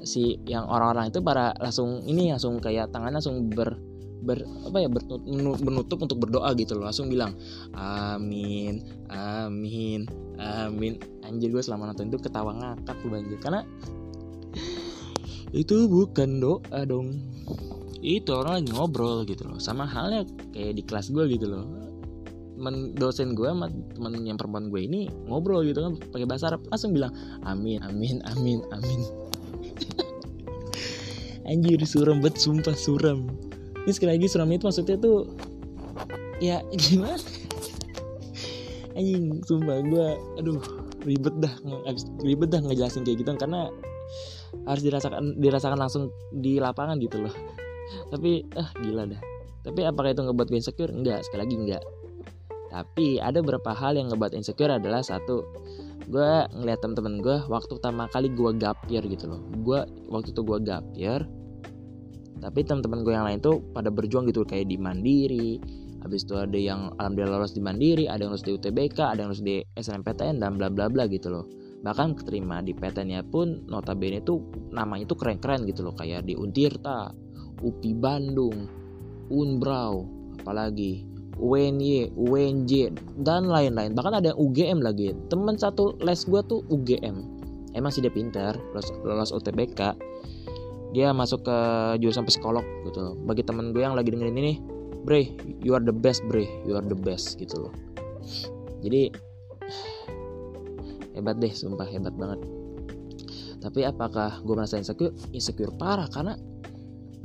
si 0.04 0.36
yang 0.44 0.68
orang-orang 0.68 1.08
itu 1.08 1.24
para 1.24 1.56
langsung 1.62 2.04
ini 2.04 2.34
langsung 2.34 2.60
kayak 2.60 2.92
tangannya 2.92 3.18
langsung 3.18 3.48
ber 3.48 3.93
ber 4.24 4.40
apa 4.64 4.80
ya 4.80 4.88
bernutup 5.60 6.00
untuk 6.00 6.18
berdoa 6.24 6.50
gitu 6.56 6.74
loh. 6.74 6.88
Langsung 6.88 7.12
bilang 7.12 7.36
amin 7.76 8.80
amin 9.12 10.08
amin. 10.40 10.92
Anjir 11.24 11.52
gue 11.52 11.62
selama 11.62 11.92
nonton 11.92 12.08
itu 12.08 12.18
ketawa 12.18 12.56
ngakak 12.56 12.96
gue 13.04 13.10
banjir 13.12 13.38
karena 13.40 13.60
itu 15.54 15.86
bukan 15.86 16.42
doa 16.42 16.80
dong. 16.82 17.14
Itu 18.04 18.36
orang 18.36 18.60
lagi 18.60 18.70
ngobrol 18.74 19.24
gitu 19.24 19.46
loh. 19.48 19.62
Sama 19.62 19.86
halnya 19.86 20.26
kayak 20.50 20.76
di 20.76 20.82
kelas 20.82 21.14
gue 21.14 21.24
gitu 21.30 21.46
loh. 21.46 21.64
Temen 22.54 22.94
dosen 22.98 23.38
gue 23.38 23.46
sama 23.46 23.70
temen 23.70 24.24
yang 24.26 24.38
perempuan 24.38 24.70
gue 24.70 24.80
ini 24.82 25.06
ngobrol 25.30 25.62
gitu 25.62 25.78
kan 25.84 25.92
pakai 26.10 26.26
bahasa 26.26 26.50
Arab. 26.50 26.66
Langsung 26.68 26.90
bilang 26.90 27.14
amin 27.46 27.80
amin 27.86 28.18
amin 28.34 28.60
amin. 28.74 29.00
Anjir 31.50 31.80
suram 31.84 32.24
banget 32.24 32.40
sumpah 32.40 32.72
suram 32.72 33.28
ini 33.84 33.92
sekali 33.92 34.16
lagi 34.16 34.26
suram 34.32 34.48
itu 34.48 34.64
maksudnya 34.64 34.96
tuh 34.96 35.28
ya 36.40 36.64
gimana? 36.72 37.20
Anjing 38.94 39.44
sumpah 39.44 39.78
gue 39.84 40.06
aduh 40.40 40.60
ribet 41.04 41.34
dah 41.38 41.52
ribet 42.24 42.48
dah 42.48 42.60
ngejelasin 42.64 43.04
kayak 43.04 43.20
gitu 43.20 43.30
karena 43.36 43.68
harus 44.64 44.82
dirasakan 44.86 45.36
dirasakan 45.36 45.78
langsung 45.78 46.08
di 46.32 46.56
lapangan 46.56 46.96
gitu 47.02 47.20
loh. 47.20 47.34
Tapi 48.08 48.46
ah 48.56 48.70
gila 48.80 49.04
dah. 49.10 49.20
Tapi 49.64 49.80
apakah 49.84 50.12
itu 50.12 50.22
ngebuat 50.24 50.48
gue 50.48 50.58
insecure? 50.60 50.92
Enggak 50.92 51.24
sekali 51.26 51.40
lagi 51.44 51.56
enggak. 51.56 51.82
Tapi 52.74 53.22
ada 53.22 53.38
beberapa 53.44 53.70
hal 53.70 53.94
yang 54.00 54.10
ngebuat 54.10 54.32
insecure 54.34 54.72
adalah 54.72 55.04
satu 55.04 55.44
gue 56.04 56.30
ngeliat 56.52 56.80
temen-temen 56.84 57.20
gue 57.20 57.36
waktu 57.48 57.70
pertama 57.80 58.08
kali 58.12 58.32
gue 58.32 58.50
gapir 58.56 59.02
gitu 59.04 59.24
loh. 59.28 59.40
Gue 59.60 59.84
waktu 60.08 60.32
itu 60.32 60.40
gue 60.40 60.58
gapir 60.64 61.20
tapi 62.44 62.60
teman-teman 62.60 63.00
gue 63.00 63.12
yang 63.16 63.24
lain 63.24 63.40
tuh 63.40 63.64
pada 63.72 63.88
berjuang 63.88 64.28
gitu 64.28 64.44
kayak 64.44 64.68
di 64.68 64.76
mandiri 64.76 65.56
habis 66.04 66.28
itu 66.28 66.36
ada 66.36 66.60
yang 66.60 66.92
alhamdulillah 67.00 67.40
lolos 67.40 67.56
di 67.56 67.64
mandiri 67.64 68.04
ada 68.04 68.20
yang 68.20 68.36
lolos 68.36 68.44
di 68.44 68.52
UTBK 68.52 68.98
ada 69.00 69.24
yang 69.24 69.32
lolos 69.32 69.40
di 69.40 69.64
SNMPTN 69.80 70.44
dan 70.44 70.60
bla 70.60 70.68
bla 70.68 70.92
bla 70.92 71.08
gitu 71.08 71.32
loh. 71.32 71.48
Bahkan 71.84 72.16
keterima 72.16 72.64
di 72.64 72.72
PTN-nya 72.72 73.28
pun 73.28 73.68
notabene 73.68 74.24
tuh 74.24 74.40
namanya 74.72 75.04
tuh 75.04 75.20
keren-keren 75.20 75.68
gitu 75.68 75.84
loh 75.84 75.92
kayak 75.92 76.24
di 76.24 76.32
Untirta, 76.32 77.12
UPI 77.60 77.92
Bandung, 77.92 78.68
Unbrau, 79.28 80.08
apalagi 80.40 81.04
UNY, 81.36 82.16
UNJ 82.16 82.72
dan 83.20 83.52
lain-lain. 83.52 83.92
Bahkan 83.92 84.14
ada 84.16 84.32
yang 84.32 84.38
UGM 84.40 84.80
lagi. 84.80 85.12
Temen 85.28 85.60
satu 85.60 85.92
les 86.00 86.24
gue 86.24 86.40
tuh 86.48 86.64
UGM 86.72 87.34
emang 87.74 87.90
sih 87.90 88.00
dia 88.00 88.10
pintar 88.10 88.56
lolos, 88.72 88.88
lolos 89.02 89.30
UTBK 89.34 89.80
dia 90.94 91.10
masuk 91.10 91.42
ke 91.42 91.56
jurusan 91.98 92.22
psikolog 92.24 92.62
gitu 92.86 93.02
loh. 93.02 93.14
Bagi 93.26 93.42
temen 93.42 93.74
gue 93.74 93.82
yang 93.82 93.98
lagi 93.98 94.14
dengerin 94.14 94.38
ini 94.38 94.54
bre 95.02 95.26
you 95.60 95.74
are 95.74 95.82
the 95.82 95.92
best 95.92 96.22
bre. 96.30 96.46
You 96.62 96.78
are 96.78 96.86
the 96.86 96.96
best 96.96 97.34
gitu 97.34 97.66
loh. 97.66 97.74
Jadi 98.80 99.10
hebat 101.18 101.42
deh 101.42 101.50
sumpah 101.50 101.90
hebat 101.90 102.14
banget. 102.14 102.46
Tapi 103.58 103.82
apakah 103.82 104.38
gue 104.46 104.54
merasa 104.54 104.78
insecure? 104.78 105.10
Insecure 105.34 105.74
parah 105.74 106.06
karena 106.06 106.38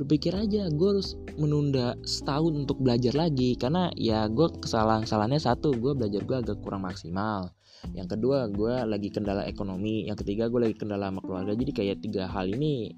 lu 0.00 0.08
pikir 0.08 0.32
aja 0.32 0.72
gue 0.72 0.88
harus 0.88 1.14
menunda 1.36 1.94
setahun 2.02 2.66
untuk 2.66 2.82
belajar 2.82 3.14
lagi. 3.14 3.54
Karena 3.54 3.86
ya 3.94 4.26
gue 4.26 4.50
kesalahan 4.58 5.06
kesalahannya 5.06 5.38
satu 5.38 5.70
gue 5.78 5.94
belajar 5.94 6.26
gue 6.26 6.36
agak 6.42 6.58
kurang 6.58 6.82
maksimal. 6.82 7.54
Yang 7.94 8.18
kedua 8.18 8.50
gue 8.50 8.74
lagi 8.88 9.14
kendala 9.14 9.46
ekonomi. 9.46 10.10
Yang 10.10 10.26
ketiga 10.26 10.50
gue 10.50 10.60
lagi 10.66 10.74
kendala 10.74 11.12
sama 11.12 11.22
keluarga. 11.22 11.52
Jadi 11.54 11.70
kayak 11.70 11.96
tiga 12.02 12.26
hal 12.26 12.50
ini 12.50 12.92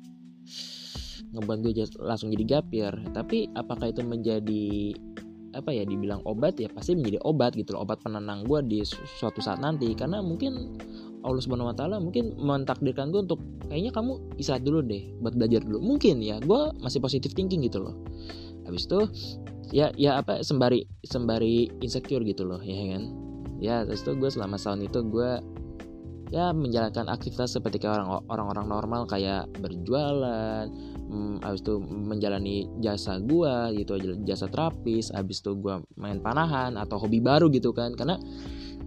ngebuat 1.32 1.58
gue 1.64 1.72
langsung 2.02 2.28
jadi 2.30 2.60
gapir. 2.60 2.92
Tapi 3.12 3.48
apakah 3.56 3.90
itu 3.90 4.04
menjadi 4.04 4.94
apa 5.52 5.68
ya 5.72 5.84
dibilang 5.84 6.20
obat? 6.24 6.60
Ya 6.60 6.68
pasti 6.68 6.96
menjadi 6.96 7.20
obat 7.24 7.56
gitu 7.56 7.76
loh. 7.76 7.84
Obat 7.84 8.04
penenang 8.04 8.44
gue 8.44 8.60
di 8.64 8.78
suatu 8.86 9.40
saat 9.40 9.60
nanti. 9.60 9.92
Karena 9.96 10.20
mungkin 10.20 10.76
Allah 11.22 11.40
Subhanahu 11.40 11.70
Wa 11.72 11.76
Taala 11.78 11.96
mungkin 12.02 12.34
mentakdirkan 12.36 13.14
gue 13.14 13.22
untuk 13.24 13.40
kayaknya 13.70 13.94
kamu 13.94 14.12
istirahat 14.36 14.66
dulu 14.66 14.82
deh 14.82 15.02
buat 15.22 15.34
belajar 15.38 15.62
dulu. 15.62 15.78
Mungkin 15.80 16.20
ya 16.20 16.36
gue 16.42 16.60
masih 16.82 16.98
positif 16.98 17.32
thinking 17.32 17.64
gitu 17.64 17.80
loh. 17.80 17.94
Habis 18.66 18.86
itu 18.90 19.00
ya 19.72 19.88
ya 19.96 20.20
apa 20.20 20.44
sembari 20.44 20.84
sembari 21.06 21.70
insecure 21.80 22.26
gitu 22.26 22.44
loh 22.44 22.60
ya 22.60 22.98
kan? 22.98 23.02
Ya 23.62 23.86
terus 23.86 24.02
itu 24.02 24.18
gue 24.18 24.30
selama 24.30 24.58
tahun 24.58 24.90
itu 24.90 24.98
gue 25.06 25.30
ya 26.32 26.48
menjalankan 26.56 27.12
aktivitas 27.12 27.60
seperti 27.60 27.84
orang 27.84 28.08
orang-orang 28.32 28.64
normal 28.64 29.04
kayak 29.04 29.52
berjualan 29.60 30.64
hmm, 31.12 31.44
habis 31.44 31.60
itu 31.60 31.76
menjalani 31.84 32.72
jasa 32.80 33.20
gua 33.20 33.68
gitu 33.76 34.00
jasa 34.24 34.48
terapis 34.48 35.12
habis 35.12 35.44
itu 35.44 35.52
gua 35.60 35.84
main 36.00 36.24
panahan 36.24 36.80
atau 36.80 36.96
hobi 36.96 37.20
baru 37.20 37.52
gitu 37.52 37.76
kan. 37.76 37.92
Karena 37.92 38.16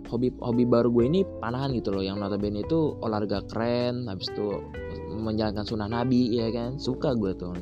hobi 0.09 0.33
hobi 0.41 0.65
baru 0.65 0.89
gue 0.89 1.05
ini 1.05 1.21
panahan 1.41 1.73
gitu 1.73 1.89
loh 1.89 2.01
yang 2.05 2.21
notabene 2.21 2.61
itu 2.61 2.93
olahraga 3.01 3.41
keren 3.49 4.05
habis 4.05 4.29
itu 4.29 4.61
menjalankan 5.13 5.65
sunnah 5.65 5.89
nabi 5.89 6.33
ya 6.33 6.49
kan. 6.49 6.81
Suka 6.81 7.13
gue 7.13 7.37
tuh 7.37 7.53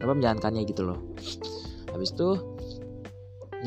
apa 0.00 0.12
menjalankannya 0.16 0.64
gitu 0.64 0.88
loh. 0.88 0.98
Habis 1.92 2.16
itu 2.16 2.40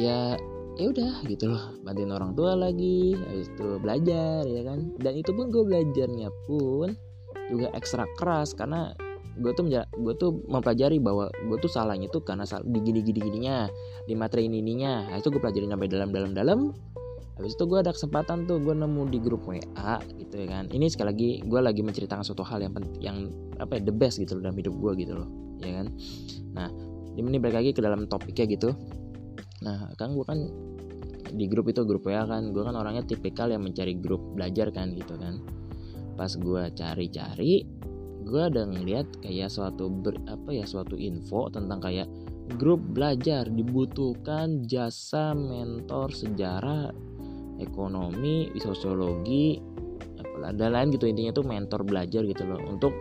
ya 0.02 0.34
ya 0.74 0.90
udah 0.90 1.14
gitu 1.30 1.54
loh 1.54 1.78
bantuin 1.86 2.10
orang 2.10 2.34
tua 2.34 2.58
lagi 2.58 3.14
habis 3.14 3.50
itu 3.50 3.68
belajar 3.78 4.42
ya 4.46 4.62
kan. 4.66 4.80
Dan 4.98 5.14
itu 5.20 5.32
pun 5.34 5.54
gue 5.54 5.64
belajarnya 5.66 6.30
pun 6.50 6.98
juga 7.52 7.68
ekstra 7.78 8.08
keras 8.18 8.56
karena 8.58 8.96
gue 9.34 9.52
tuh 9.58 9.66
gue 9.74 10.14
tuh 10.18 10.46
mempelajari 10.46 11.02
bahwa 11.02 11.30
gue 11.30 11.58
tuh 11.58 11.70
salahnya 11.70 12.06
tuh 12.14 12.22
karena 12.22 12.46
salah, 12.46 12.62
di 12.70 12.80
gini 12.86 13.02
gini 13.02 13.20
gininya 13.22 13.66
di 14.06 14.14
materi 14.14 14.46
ini 14.46 14.62
ininya. 14.62 15.10
Nah, 15.10 15.18
itu 15.18 15.34
gue 15.34 15.42
pelajari 15.42 15.66
sampai 15.66 15.90
dalam 15.90 16.10
dalam 16.14 16.32
dalam 16.38 16.60
habis 17.34 17.58
itu 17.58 17.66
gue 17.66 17.82
ada 17.82 17.90
kesempatan 17.90 18.46
tuh 18.46 18.62
gue 18.62 18.78
nemu 18.78 19.10
di 19.10 19.18
grup 19.18 19.42
WA 19.50 19.98
gitu 20.22 20.36
ya 20.38 20.48
kan. 20.54 20.70
Ini 20.70 20.86
sekali 20.90 21.08
lagi 21.10 21.30
gue 21.42 21.60
lagi 21.62 21.82
menceritakan 21.82 22.22
suatu 22.22 22.46
hal 22.46 22.62
yang 22.62 22.78
penting 22.78 23.02
yang 23.02 23.18
apa 23.58 23.82
ya 23.82 23.90
the 23.90 23.94
best 23.94 24.22
gitu 24.22 24.38
loh 24.38 24.50
dalam 24.50 24.58
hidup 24.58 24.74
gue 24.78 24.92
gitu 25.02 25.14
loh 25.18 25.30
ya 25.66 25.82
kan. 25.82 25.88
Nah 26.54 26.70
ini 27.18 27.38
balik 27.42 27.58
lagi 27.58 27.70
ke 27.74 27.82
dalam 27.82 28.06
topiknya 28.06 28.46
gitu 28.54 28.70
nah 29.64 29.88
kan 29.96 30.12
gue 30.12 30.26
kan 30.28 30.40
di 31.34 31.50
grup 31.50 31.72
itu 31.72 31.82
grup 31.88 32.06
ya 32.06 32.28
kan 32.28 32.52
gue 32.52 32.62
kan 32.62 32.76
orangnya 32.76 33.08
tipikal 33.08 33.50
yang 33.50 33.64
mencari 33.64 33.98
grup 33.98 34.22
belajar 34.36 34.70
kan 34.70 34.94
gitu 34.94 35.16
kan. 35.18 35.40
Pas 36.14 36.30
gue 36.30 36.64
cari-cari 36.76 37.66
gue 38.24 38.42
ada 38.42 38.64
ngeliat 38.64 39.20
kayak 39.20 39.52
suatu 39.52 39.92
ber, 39.92 40.16
apa 40.32 40.56
ya 40.56 40.64
suatu 40.64 40.96
info 40.96 41.52
tentang 41.52 41.84
kayak 41.84 42.08
grup 42.56 42.80
belajar 42.80 43.48
dibutuhkan 43.48 44.64
jasa 44.64 45.36
mentor 45.36 46.12
sejarah 46.12 46.92
ekonomi 47.60 48.52
sosiologi 48.60 49.60
ada 50.44 50.68
lain 50.68 50.92
gitu. 50.92 51.08
Intinya 51.08 51.32
tuh 51.32 51.46
mentor 51.48 51.88
belajar 51.88 52.24
gitu 52.28 52.44
loh 52.44 52.60
untuk 52.68 52.92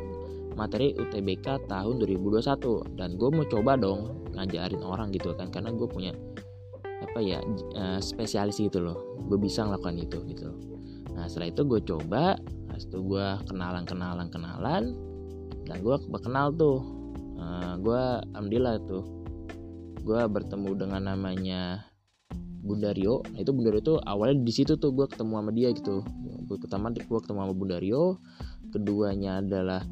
materi 0.55 0.93
UTBK 0.93 1.67
tahun 1.67 1.95
2021 2.01 2.99
dan 3.01 3.17
gue 3.17 3.29
mau 3.33 3.47
coba 3.49 3.73
dong 3.81 4.29
ngajarin 4.37 4.85
orang 4.85 5.09
gitu 5.13 5.33
kan 5.33 5.49
karena 5.49 5.73
gue 5.73 5.89
punya 5.89 6.13
apa 7.03 7.19
ya 7.21 7.43
uh, 7.75 7.99
spesialis 7.99 8.63
gitu 8.63 8.79
loh. 8.79 9.19
Gue 9.27 9.39
bisa 9.39 9.67
ngelakukan 9.67 9.99
itu 9.99 10.19
gitu 10.31 10.51
loh. 10.51 10.59
nah 11.13 11.29
setelah 11.29 11.53
itu 11.53 11.63
gue 11.69 11.81
coba 11.85 12.41
habis 12.73 12.89
itu 12.89 13.05
gue 13.05 13.27
kenalan 13.45 13.85
kenalan 13.85 14.33
kenalan 14.33 14.97
dan 15.69 15.77
gue 15.85 15.97
kenal 16.25 16.49
tuh 16.57 16.81
uh, 17.37 17.77
gue 17.77 18.03
alhamdulillah 18.33 18.81
tuh 18.89 19.05
gue 20.03 20.21
bertemu 20.27 20.71
dengan 20.75 21.03
namanya 21.15 21.85
Bundario. 22.63 23.27
Nah 23.35 23.43
itu 23.43 23.51
Bundario 23.51 23.83
tuh 23.83 23.99
awalnya 24.07 24.39
di 24.43 24.53
situ 24.55 24.79
tuh 24.79 24.95
gue 24.95 25.07
ketemu 25.11 25.43
sama 25.43 25.51
dia 25.51 25.69
gitu. 25.75 26.07
Gue 26.47 26.57
pertama 26.59 26.95
gue 26.95 27.21
ketemu 27.23 27.39
sama 27.43 27.55
Bundario 27.55 28.23
keduanya 28.73 29.43
adalah 29.43 29.83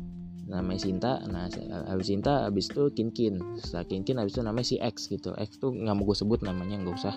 namanya 0.50 0.80
Sinta 0.82 1.12
nah 1.30 1.46
habis 1.86 2.10
Sinta 2.10 2.50
habis 2.50 2.66
itu 2.68 2.90
Kinkin. 2.90 3.38
Setelah 3.62 3.86
Kinkin 3.86 4.18
habis 4.18 4.34
itu 4.34 4.42
namanya 4.42 4.66
si 4.66 4.76
X 4.82 5.06
gitu. 5.06 5.30
X 5.38 5.62
tuh 5.62 5.70
nggak 5.70 5.94
mau 5.94 6.04
gue 6.04 6.16
sebut 6.18 6.42
namanya 6.42 6.82
nggak 6.82 6.96
usah. 6.98 7.14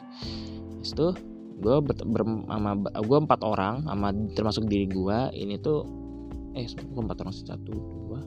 Habis 0.78 0.94
itu 0.94 1.08
gue 1.58 1.76
ber, 1.82 1.96
ber, 2.06 2.22
sama 2.26 2.72
gue 2.78 3.18
empat 3.26 3.42
orang 3.42 3.86
sama 3.90 4.10
termasuk 4.38 4.70
diri 4.70 4.90
gue 4.90 5.18
ini 5.38 5.58
tuh 5.62 5.86
eh 6.54 6.70
gue 6.70 7.02
empat 7.02 7.24
orang 7.24 7.34
satu 7.34 7.58
dua 7.74 8.20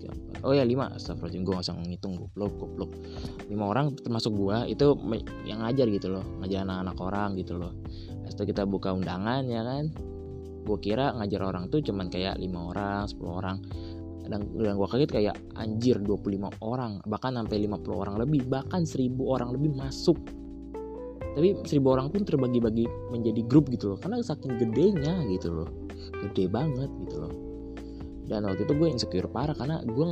tiga 0.00 0.08
empat 0.16 0.40
oh 0.48 0.56
ya 0.56 0.64
lima. 0.64 0.88
Astagfirullahaladzim 0.96 1.42
gue 1.44 1.52
nggak 1.52 1.66
usah 1.68 1.76
ngitung 1.76 2.14
goblok 2.16 2.52
goblok. 2.56 2.90
Lima 3.52 3.68
orang 3.68 3.92
termasuk 4.00 4.32
gue 4.32 4.72
itu 4.72 4.96
yang 5.44 5.60
ngajar 5.60 5.86
gitu 5.92 6.08
loh 6.08 6.24
ngajar 6.40 6.64
anak-anak 6.64 6.96
orang 7.04 7.30
gitu 7.36 7.60
loh. 7.60 7.76
Habis 8.24 8.34
itu 8.40 8.44
kita 8.48 8.64
buka 8.64 8.96
undangan 8.96 9.44
ya 9.44 9.60
kan. 9.60 9.92
Gue 10.62 10.78
kira 10.78 11.10
ngajar 11.18 11.42
orang 11.42 11.68
tuh 11.68 11.82
cuman 11.82 12.06
kayak 12.06 12.38
lima 12.38 12.70
orang 12.70 13.10
10 13.10 13.18
orang 13.26 13.58
dan, 14.32 14.48
dan 14.56 14.74
gue 14.80 14.88
kaget 14.88 15.10
kayak 15.12 15.36
anjir 15.60 16.00
25 16.00 16.64
orang 16.64 17.04
bahkan 17.04 17.36
sampai 17.36 17.68
50 17.68 17.92
orang 17.92 18.14
lebih 18.16 18.48
bahkan 18.48 18.88
1000 18.88 19.12
orang 19.20 19.52
lebih 19.52 19.76
masuk. 19.76 20.16
Tapi 21.32 21.64
1000 21.64 21.80
orang 21.84 22.08
pun 22.08 22.24
terbagi-bagi 22.24 23.12
menjadi 23.12 23.40
grup 23.44 23.68
gitu 23.68 23.92
loh 23.92 23.98
karena 24.00 24.24
saking 24.24 24.56
gedenya 24.56 25.20
gitu 25.28 25.52
loh 25.52 25.68
gede 26.24 26.48
banget 26.48 26.88
gitu 27.04 27.16
loh. 27.28 27.32
Dan 28.24 28.48
waktu 28.48 28.64
itu 28.64 28.72
gue 28.72 28.88
insecure 28.88 29.28
parah 29.28 29.52
karena 29.52 29.84
gue 29.84 30.06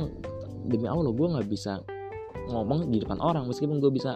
demi 0.69 0.85
Allah 0.85 1.09
gue 1.09 1.27
nggak 1.33 1.49
bisa 1.49 1.81
ngomong 2.53 2.93
di 2.93 3.01
depan 3.01 3.17
orang 3.17 3.49
meskipun 3.49 3.81
gue 3.81 3.89
bisa 3.89 4.13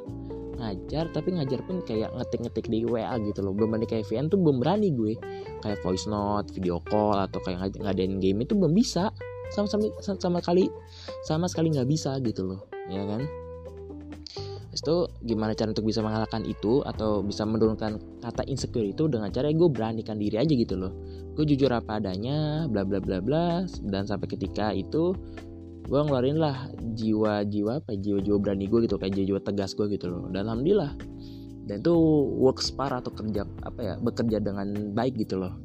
ngajar 0.56 1.12
tapi 1.12 1.36
ngajar 1.36 1.60
pun 1.68 1.84
kayak 1.84 2.16
ngetik-ngetik 2.16 2.70
di 2.72 2.88
WA 2.88 3.18
gitu 3.22 3.44
loh. 3.44 3.52
Belum 3.52 3.76
berani 3.76 3.88
kayak 3.90 4.06
VN 4.08 4.30
tuh 4.32 4.40
belum 4.40 4.62
berani 4.62 4.94
gue. 4.94 5.14
Kayak 5.66 5.82
voice 5.84 6.08
note 6.08 6.54
video 6.54 6.80
call 6.86 7.18
atau 7.20 7.42
kayak 7.44 7.76
ngadain 7.76 8.22
game 8.22 8.46
itu 8.46 8.54
belum 8.56 8.72
bisa 8.72 9.12
sama 9.56 9.72
sama 9.72 10.20
sama 10.20 10.40
kali 10.44 10.68
sama 11.24 11.48
sekali 11.48 11.72
nggak 11.72 11.88
bisa 11.88 12.20
gitu 12.20 12.44
loh 12.44 12.68
ya 12.92 13.08
kan? 13.08 13.24
Itu 14.76 15.08
gimana 15.24 15.56
cara 15.56 15.72
untuk 15.72 15.88
bisa 15.88 16.04
mengalahkan 16.04 16.44
itu 16.44 16.84
atau 16.84 17.24
bisa 17.24 17.48
menurunkan 17.48 18.20
kata 18.20 18.44
insecure 18.52 18.84
itu 18.84 19.08
dengan 19.08 19.32
cara 19.32 19.48
gue 19.50 19.70
beranikan 19.72 20.20
diri 20.20 20.36
aja 20.36 20.52
gitu 20.52 20.76
loh. 20.76 20.92
Gue 21.34 21.48
jujur 21.48 21.72
apa 21.72 22.04
adanya 22.04 22.68
bla 22.68 22.84
bla 22.84 23.00
bla 23.00 23.24
bla 23.24 23.64
dan 23.88 24.04
sampai 24.04 24.28
ketika 24.28 24.76
itu 24.76 25.16
gue 25.86 26.00
ngeluarin 26.02 26.42
lah 26.42 26.68
jiwa-jiwa 26.98 27.80
apa 27.86 27.96
jiwa-jiwa 27.96 28.38
berani 28.42 28.66
gue 28.68 28.84
gitu 28.90 29.00
kayak 29.00 29.16
jiwa-jiwa 29.16 29.40
tegas 29.48 29.72
gue 29.74 29.88
gitu 29.96 30.12
loh. 30.12 30.28
Dan 30.28 30.52
alhamdulillah 30.52 30.92
dan 31.66 31.82
itu 31.82 31.96
works 32.38 32.70
parah 32.70 33.02
atau 33.02 33.10
kerja 33.16 33.48
apa 33.64 33.80
ya 33.82 33.94
bekerja 33.98 34.38
dengan 34.44 34.92
baik 34.92 35.16
gitu 35.18 35.40
loh. 35.40 35.56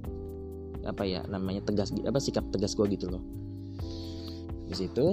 Apa 0.87 1.03
ya 1.03 1.27
namanya 1.27 1.67
tegas 1.67 1.91
apa 1.93 2.23
sikap 2.23 2.47
tegas 2.55 2.79
gue 2.79 2.87
gitu 2.95 3.11
loh 3.11 3.40
di 4.71 4.77
situ 4.87 5.13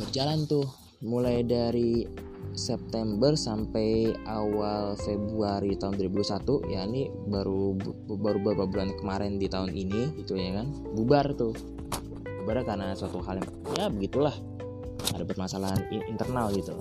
berjalan 0.00 0.48
tuh 0.48 0.64
mulai 1.04 1.44
dari 1.44 2.08
September 2.56 3.38
sampai 3.38 4.10
awal 4.26 4.98
Februari 4.98 5.78
tahun 5.78 5.96
2021 5.96 6.72
ya 6.72 6.82
ini 6.88 7.06
baru 7.30 7.78
baru 8.10 8.38
beberapa 8.42 8.64
bulan 8.66 8.90
kemarin 8.98 9.38
di 9.38 9.46
tahun 9.46 9.70
ini 9.70 10.24
gitu 10.24 10.34
ya 10.34 10.60
kan 10.60 10.66
bubar 10.96 11.30
tuh. 11.36 11.54
Bubar 12.42 12.64
karena 12.64 12.96
suatu 12.96 13.20
hal 13.22 13.38
yang 13.38 13.50
ya 13.76 13.86
begitulah 13.92 14.34
ada 15.14 15.24
permasalahan 15.24 15.84
internal 16.08 16.50
gitu. 16.56 16.74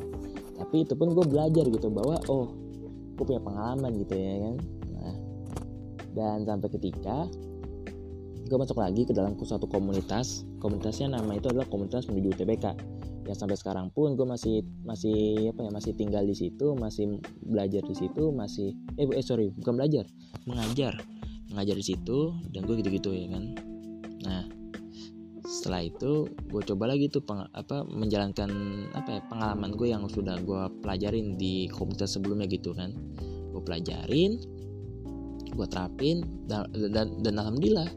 Tapi 0.58 0.88
itu 0.88 0.94
pun 0.98 1.14
gue 1.14 1.26
belajar 1.28 1.66
gitu 1.70 1.88
bahwa 1.94 2.18
oh 2.32 2.50
gue 3.20 3.26
punya 3.28 3.44
pengalaman 3.44 3.92
gitu 4.02 4.16
ya 4.18 4.36
kan. 4.42 4.56
Nah 4.96 5.16
dan 6.18 6.38
sampai 6.50 6.70
ketika 6.74 7.30
gue 8.50 8.58
masuk 8.58 8.82
lagi 8.82 9.06
ke 9.06 9.14
dalam 9.14 9.38
suatu 9.38 9.70
komunitas 9.70 10.49
komunitasnya 10.60 11.16
nama 11.16 11.36
itu 11.36 11.48
adalah 11.50 11.68
komunitas 11.68 12.08
menuju 12.12 12.36
UTBK 12.36 12.66
yang 13.30 13.38
sampai 13.38 13.58
sekarang 13.58 13.94
pun 13.94 14.18
gue 14.18 14.26
masih 14.26 14.66
masih 14.82 15.54
apa 15.54 15.70
ya 15.70 15.72
masih 15.72 15.92
tinggal 15.94 16.26
di 16.26 16.34
situ 16.34 16.74
masih 16.74 17.22
belajar 17.46 17.86
di 17.86 17.94
situ 17.94 18.34
masih 18.34 18.74
eh, 18.98 19.06
eh 19.06 19.26
sorry 19.26 19.54
bukan 19.54 19.78
belajar 19.78 20.06
mengajar. 20.50 20.98
Mengajar 21.50 21.76
di 21.82 21.86
situ 21.86 22.38
dan 22.54 22.66
gue 22.66 22.78
gitu-gitu 22.78 23.10
ya 23.14 23.26
kan? 23.30 23.44
Nah 24.26 24.44
setelah 25.50 25.82
itu 25.82 26.30
gue 26.30 26.62
coba 26.62 26.94
lagi 26.94 27.10
tuh 27.10 27.26
peng, 27.26 27.42
apa 27.58 27.82
menjalankan 27.90 28.50
apa 28.94 29.18
ya 29.18 29.22
pengalaman 29.34 29.74
gue 29.74 29.88
yang 29.90 30.06
sudah 30.06 30.38
gue 30.46 30.62
pelajarin 30.86 31.38
di 31.42 31.66
komunitas 31.74 32.18
sebelumnya 32.18 32.46
gitu 32.46 32.74
kan. 32.78 32.94
Gue 33.50 33.62
pelajarin 33.66 34.38
gue 35.50 35.68
terapin 35.68 36.22
dan, 36.46 36.70
dan, 36.94 37.18
dan 37.26 37.34
alhamdulillah 37.42 37.90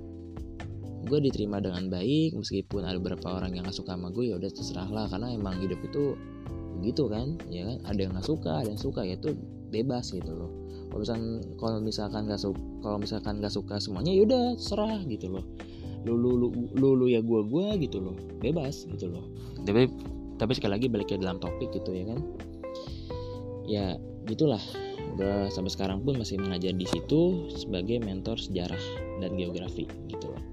gue 1.03 1.19
diterima 1.19 1.59
dengan 1.59 1.91
baik 1.91 2.39
meskipun 2.39 2.87
ada 2.87 2.99
beberapa 2.99 3.35
orang 3.43 3.59
yang 3.59 3.67
gak 3.67 3.75
suka 3.75 3.99
sama 3.99 4.15
gue 4.15 4.31
ya 4.31 4.39
udah 4.39 4.51
terserah 4.51 4.87
lah 4.87 5.11
karena 5.11 5.35
emang 5.35 5.59
hidup 5.59 5.83
itu 5.83 6.15
begitu 6.79 7.11
kan 7.11 7.39
ya 7.51 7.67
kan? 7.67 7.79
Ada 7.91 8.01
yang 8.07 8.13
gak 8.19 8.27
suka 8.27 8.53
ada 8.63 8.69
yang 8.71 8.81
suka 8.81 9.03
ya 9.03 9.19
itu 9.19 9.35
bebas 9.73 10.15
gitu 10.15 10.31
loh. 10.31 10.51
Misalkan 10.95 11.43
kalau 11.59 11.79
misalkan 11.83 12.29
gak 12.31 12.43
suka 12.43 12.61
kalau 12.85 12.99
misalkan 13.03 13.43
gak 13.43 13.55
suka 13.55 13.75
semuanya 13.83 14.13
ya 14.15 14.23
udah 14.27 14.45
serah 14.59 15.01
gitu 15.07 15.27
loh. 15.31 15.45
Lu 16.03 16.19
lu 16.19 16.51
lu, 16.75 17.07
ya 17.07 17.23
gue 17.23 17.41
gue 17.47 17.67
gitu 17.83 17.99
loh. 18.03 18.15
Bebas 18.43 18.87
gitu 18.87 19.11
loh. 19.11 19.27
Tapi 19.63 19.91
tapi 20.39 20.53
sekali 20.59 20.75
lagi 20.75 20.87
balik 20.91 21.15
ke 21.15 21.19
dalam 21.19 21.39
topik 21.39 21.71
gitu 21.75 21.95
ya 21.95 22.05
kan? 22.11 22.19
Ya 23.67 23.87
gitulah. 24.27 24.63
Gue 25.19 25.51
sampai 25.51 25.71
sekarang 25.71 26.03
pun 26.03 26.19
masih 26.19 26.39
mengajar 26.39 26.75
di 26.75 26.87
situ 26.89 27.47
sebagai 27.55 28.03
mentor 28.03 28.39
sejarah 28.39 28.81
dan 29.23 29.39
geografi 29.39 29.87
gitu 30.09 30.33
loh 30.33 30.52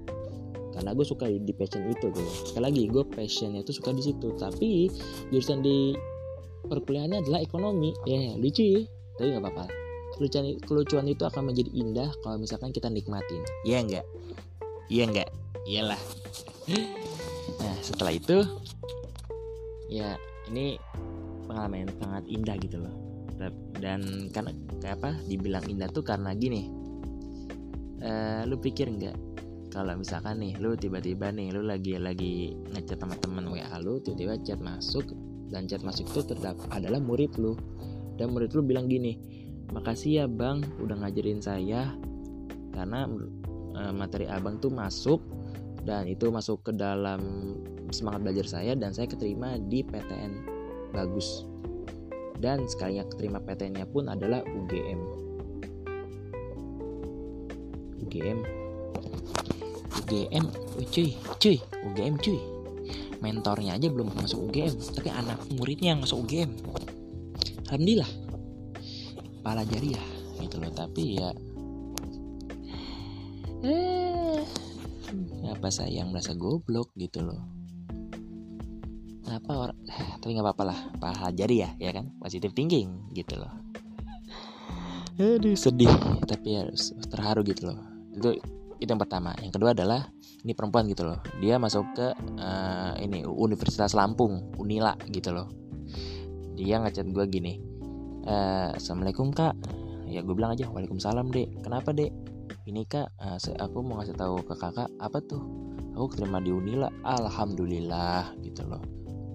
karena 0.80 0.96
gue 0.96 1.04
suka 1.04 1.28
di 1.28 1.52
passion 1.52 1.84
itu 1.92 2.08
tuh 2.08 2.24
sekali 2.48 2.64
lagi 2.64 2.82
gue 2.88 3.04
passionnya 3.04 3.60
tuh 3.60 3.76
suka 3.76 3.92
di 3.92 4.00
situ. 4.00 4.32
Tapi 4.32 4.88
jurusan 5.28 5.60
di 5.60 5.92
perkuliahannya 6.64 7.20
adalah 7.20 7.44
ekonomi. 7.44 7.92
Ya 8.08 8.16
yeah, 8.16 8.34
lucu. 8.40 8.64
Ya 8.64 8.80
tapi 9.20 9.36
nggak 9.36 9.44
apa-apa. 9.44 9.64
Kelucuan 10.16 10.56
kelucuan 10.64 11.04
itu 11.12 11.28
akan 11.28 11.52
menjadi 11.52 11.70
indah 11.76 12.08
kalau 12.24 12.40
misalkan 12.40 12.72
kita 12.72 12.88
nikmatin. 12.88 13.44
Iya 13.68 13.84
enggak 13.84 14.06
iya 14.88 15.04
enggak 15.04 15.28
iyalah. 15.68 16.00
Nah 17.60 17.76
setelah 17.84 18.16
itu 18.16 18.40
ya 19.92 20.16
ini 20.48 20.80
pengalaman 21.44 21.84
yang 21.84 21.92
sangat 22.00 22.24
indah 22.24 22.56
gitu 22.56 22.80
loh. 22.80 22.94
Dan 23.76 24.32
karena 24.32 24.56
kayak 24.80 24.96
apa 24.96 25.10
dibilang 25.28 25.64
indah 25.68 25.92
tuh 25.92 26.00
karena 26.00 26.32
gini. 26.32 26.72
Uh, 28.00 28.48
lu 28.48 28.56
pikir 28.56 28.88
nggak 28.88 29.12
kalau 29.70 29.94
misalkan 29.94 30.42
nih 30.42 30.58
lu 30.58 30.74
tiba-tiba 30.74 31.30
nih 31.30 31.54
lu 31.54 31.62
lagi 31.62 31.94
lagi 31.94 32.58
ngechat 32.74 32.98
sama 32.98 33.14
teman 33.22 33.46
WA 33.46 33.78
lu 33.78 34.02
tiba-tiba 34.02 34.34
chat 34.42 34.58
masuk 34.58 35.14
dan 35.50 35.66
chat 35.70 35.82
masuk 35.86 36.10
itu 36.10 36.22
terdapat 36.26 36.66
adalah 36.70 36.98
murid 36.98 37.34
lu. 37.38 37.54
Dan 38.18 38.36
murid 38.36 38.52
lu 38.52 38.62
bilang 38.66 38.90
gini 38.90 39.16
makasih 39.70 40.10
ya 40.10 40.24
bang 40.26 40.62
udah 40.82 41.06
ngajarin 41.06 41.38
saya. 41.42 41.94
Karena 42.70 43.06
uh, 43.74 43.94
materi 43.94 44.26
abang 44.26 44.58
tuh 44.58 44.70
masuk 44.70 45.22
dan 45.86 46.06
itu 46.06 46.30
masuk 46.30 46.66
ke 46.66 46.72
dalam 46.74 47.54
semangat 47.90 48.30
belajar 48.30 48.46
saya 48.46 48.72
dan 48.78 48.94
saya 48.94 49.10
keterima 49.10 49.58
di 49.58 49.82
PTN 49.86 50.32
bagus. 50.94 51.46
Dan 52.40 52.64
sekalinya 52.64 53.04
keterima 53.04 53.38
PTN-nya 53.42 53.84
pun 53.84 54.08
adalah 54.08 54.40
UGM 54.40 55.00
UGM 58.00 58.40
UGM 60.00 60.44
cuy 60.90 61.10
cuy 61.38 61.56
UGM 61.92 62.14
cuy. 62.18 62.40
Mentornya 63.20 63.76
aja 63.76 63.86
belum 63.92 64.16
masuk 64.16 64.48
UGM 64.48 64.74
tapi 64.96 65.12
anak 65.12 65.38
muridnya 65.52 65.92
yang 65.92 66.00
masuk 66.00 66.24
UGM 66.24 66.50
alhamdulillah. 67.70 68.10
Pala 69.40 69.62
jariah 69.64 70.08
gitu 70.40 70.56
loh 70.60 70.72
tapi 70.72 71.20
ya 71.20 71.30
eh 73.60 74.40
apa 75.50 75.68
saya 75.68 76.00
yang 76.02 76.10
merasa 76.10 76.32
goblok 76.34 76.90
gitu 76.96 77.22
loh. 77.22 77.40
Apa 79.30 79.68
orang 79.68 79.78
tapi 80.20 80.34
nggak 80.34 80.46
apa-apa 80.46 80.64
lah 80.74 80.78
pahala 80.98 81.30
jari 81.30 81.62
ya 81.62 81.70
ya 81.78 81.94
kan? 81.94 82.10
Positif 82.18 82.50
thinking 82.56 83.12
gitu 83.14 83.38
loh. 83.38 83.52
Aduh 85.20 85.52
sedih 85.52 85.92
tapi 86.24 86.56
harus 86.56 86.96
terharu 87.12 87.44
gitu 87.44 87.68
loh. 87.68 87.78
Itu 88.16 88.40
itu 88.80 88.88
yang 88.88 89.00
pertama. 89.00 89.36
Yang 89.44 89.60
kedua 89.60 89.76
adalah 89.76 90.08
ini 90.40 90.56
perempuan 90.56 90.88
gitu 90.88 91.04
loh. 91.04 91.20
Dia 91.38 91.60
masuk 91.60 91.84
ke 91.92 92.08
uh, 92.40 92.96
ini 92.96 93.28
Universitas 93.28 93.92
Lampung 93.92 94.56
Unila 94.56 94.96
gitu 95.12 95.36
loh. 95.36 95.52
Dia 96.56 96.80
ngechat 96.80 97.08
gue 97.08 97.24
gini 97.24 97.56
e, 98.28 98.34
assalamualaikum 98.76 99.32
kak. 99.32 99.56
Ya 100.10 100.20
gue 100.20 100.34
bilang 100.36 100.52
aja 100.52 100.68
waalaikumsalam 100.68 101.32
dek. 101.32 101.64
Kenapa 101.64 101.96
dek? 101.96 102.12
Ini 102.68 102.84
kak 102.84 103.08
uh, 103.16 103.38
aku 103.56 103.80
mau 103.80 103.96
ngasih 104.02 104.12
tahu 104.12 104.44
ke 104.44 104.54
kakak 104.60 104.92
apa 105.00 105.18
tuh? 105.24 105.40
Aku 105.96 106.12
terima 106.12 106.36
di 106.42 106.52
Unila. 106.52 106.92
Alhamdulillah 107.00 108.36
gitu 108.44 108.68
loh. 108.68 108.82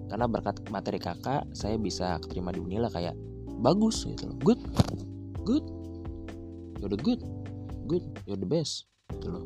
Karena 0.06 0.30
berkat 0.30 0.62
materi 0.70 1.02
kakak 1.02 1.50
saya 1.50 1.74
bisa 1.74 2.22
keterima 2.22 2.54
di 2.54 2.62
Unila 2.62 2.86
kayak 2.86 3.18
bagus 3.58 4.06
gitu 4.06 4.30
loh. 4.30 4.38
Good 4.46 4.60
good 5.46 5.66
you're 6.82 6.90
the 6.90 7.00
good 7.00 7.22
good 7.86 8.02
you're 8.26 8.38
the 8.38 8.46
best 8.46 8.86
gitu 9.12 9.28
loh. 9.30 9.44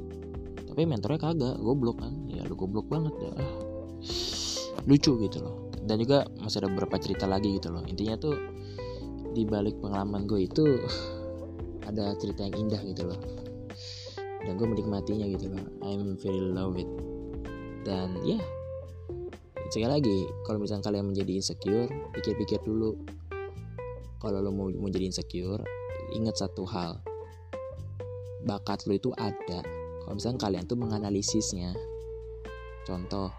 Tapi 0.71 0.83
mentornya 0.87 1.21
kagak 1.21 1.57
goblok 1.61 2.01
kan. 2.01 2.15
Ya 2.31 2.45
lu 2.47 2.55
goblok 2.57 2.87
banget 2.89 3.15
ya. 3.21 3.33
Lucu 4.89 5.19
gitu 5.21 5.39
loh. 5.43 5.69
Dan 5.85 6.01
juga 6.01 6.29
masih 6.39 6.65
ada 6.65 6.69
beberapa 6.73 6.97
cerita 7.01 7.25
lagi 7.29 7.57
gitu 7.57 7.73
loh. 7.73 7.85
Intinya 7.85 8.17
tuh 8.17 8.37
di 9.31 9.47
balik 9.47 9.79
pengalaman 9.79 10.27
gue 10.27 10.47
itu 10.47 10.65
ada 11.89 12.15
cerita 12.17 12.47
yang 12.47 12.69
indah 12.69 12.81
gitu 12.85 13.09
loh. 13.09 13.21
Dan 14.41 14.57
gue 14.57 14.67
menikmatinya 14.69 15.27
gitu 15.29 15.53
loh. 15.53 15.65
I'm 15.85 16.17
very 16.17 16.41
love 16.41 16.81
it 16.81 16.89
dan 17.85 18.13
ya. 18.25 18.37
Yeah, 18.37 18.45
sekali 19.73 19.93
lagi 20.03 20.19
kalau 20.45 20.59
misalnya 20.61 20.85
kalian 20.91 21.15
menjadi 21.15 21.33
insecure 21.41 21.89
pikir-pikir 22.13 22.61
dulu. 22.65 22.99
Kalau 24.21 24.45
lo 24.45 24.53
mau 24.53 24.69
menjadi 24.69 25.09
insecure 25.09 25.65
ingat 26.13 26.37
satu 26.37 26.69
hal 26.69 27.01
bakat 28.45 28.85
lo 28.89 28.97
itu 28.97 29.11
ada. 29.17 29.61
Kalau 30.05 30.15
misalnya 30.17 30.39
kalian 30.41 30.65
tuh 30.67 30.79
menganalisisnya. 30.79 31.71
Contoh 32.85 33.31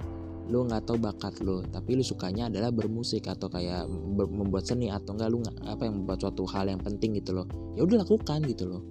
lu 0.51 0.67
nggak 0.67 0.83
tahu 0.83 0.99
bakat 0.99 1.39
lu 1.39 1.63
tapi 1.71 1.95
lu 1.95 2.03
sukanya 2.03 2.51
adalah 2.51 2.75
bermusik 2.75 3.23
atau 3.29 3.47
kayak 3.47 3.87
membuat 4.27 4.67
seni 4.67 4.91
atau 4.91 5.15
enggak 5.15 5.29
lu 5.31 5.39
apa 5.63 5.87
yang 5.87 6.03
membuat 6.03 6.19
suatu 6.27 6.43
hal 6.49 6.67
yang 6.67 6.81
penting 6.81 7.15
gitu 7.15 7.31
loh. 7.31 7.47
Ya 7.77 7.87
udah 7.87 8.03
lakukan 8.03 8.43
gitu 8.45 8.67
loh. 8.67 8.81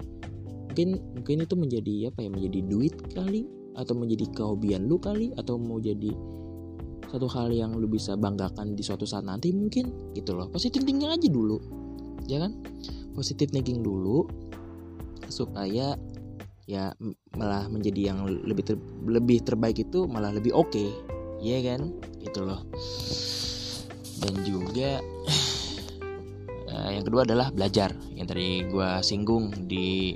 Mungkin 0.70 0.88
mungkin 1.18 1.36
itu 1.44 1.54
menjadi 1.58 1.94
apa 2.14 2.18
ya 2.24 2.30
menjadi 2.30 2.58
duit 2.64 2.94
kali 3.12 3.44
atau 3.74 3.94
menjadi 3.98 4.26
kehobian 4.34 4.86
lu 4.86 4.96
kali 4.98 5.34
atau 5.36 5.58
mau 5.58 5.82
jadi 5.82 6.14
satu 7.10 7.26
hal 7.26 7.50
yang 7.50 7.74
lu 7.74 7.90
bisa 7.90 8.14
banggakan 8.14 8.78
di 8.78 8.86
suatu 8.86 9.02
saat 9.02 9.26
nanti 9.26 9.50
mungkin 9.50 10.14
gitu 10.14 10.38
loh. 10.38 10.46
Positif 10.48 10.86
thinking 10.86 11.10
aja 11.10 11.28
dulu 11.28 11.58
ya 12.30 12.38
kan? 12.40 12.56
Positif 13.12 13.50
thinking 13.50 13.82
dulu 13.82 14.24
supaya 15.32 15.96
ya 16.70 16.94
malah 17.34 17.66
menjadi 17.66 18.14
yang 18.14 18.22
lebih 18.26 18.62
ter, 18.62 18.76
lebih 19.02 19.42
terbaik 19.42 19.82
itu 19.82 20.06
malah 20.06 20.30
lebih 20.30 20.54
oke. 20.54 20.70
Okay. 20.70 20.90
ya 21.40 21.58
kan? 21.64 21.90
Itu 22.20 22.44
loh. 22.44 22.62
Dan 24.20 24.34
juga 24.44 25.00
uh, 26.68 26.90
yang 26.92 27.02
kedua 27.02 27.24
adalah 27.24 27.48
belajar. 27.50 27.96
Yang 28.12 28.26
tadi 28.30 28.48
gue 28.68 28.88
singgung 29.00 29.50
di 29.66 30.14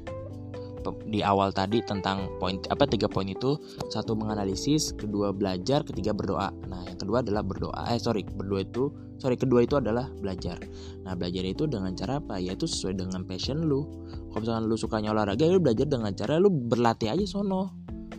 di 1.09 1.25
awal 1.25 1.55
tadi 1.55 1.81
tentang 1.81 2.29
poin 2.37 2.61
apa 2.69 2.85
tiga 2.85 3.09
poin 3.09 3.25
itu. 3.25 3.57
Satu 3.89 4.13
menganalisis 4.19 4.93
kedua 4.93 5.33
belajar 5.33 5.87
ketiga 5.87 6.13
berdoa. 6.13 6.53
Nah 6.69 6.85
yang 6.85 6.99
kedua 6.99 7.25
adalah 7.25 7.41
berdoa. 7.41 7.89
Eh 7.89 8.01
sorry 8.03 8.27
berdoa 8.27 8.61
itu 8.67 8.91
sorry 9.17 9.39
kedua 9.41 9.65
itu 9.65 9.81
adalah 9.81 10.11
belajar. 10.21 10.61
Nah 11.07 11.17
belajar 11.17 11.45
itu 11.47 11.65
dengan 11.65 11.95
cara 11.97 12.21
apa? 12.21 12.37
Yaitu 12.37 12.69
sesuai 12.69 12.99
dengan 13.01 13.25
passion 13.25 13.65
lu. 13.65 13.87
Kalau 14.35 14.41
misalnya 14.43 14.67
lu 14.67 14.77
sukanya 14.77 15.15
olahraga 15.15 15.47
lu 15.49 15.63
belajar 15.63 15.87
dengan 15.89 16.13
cara 16.13 16.37
lu 16.37 16.51
berlatih 16.51 17.15
aja 17.15 17.25
sono. 17.25 17.73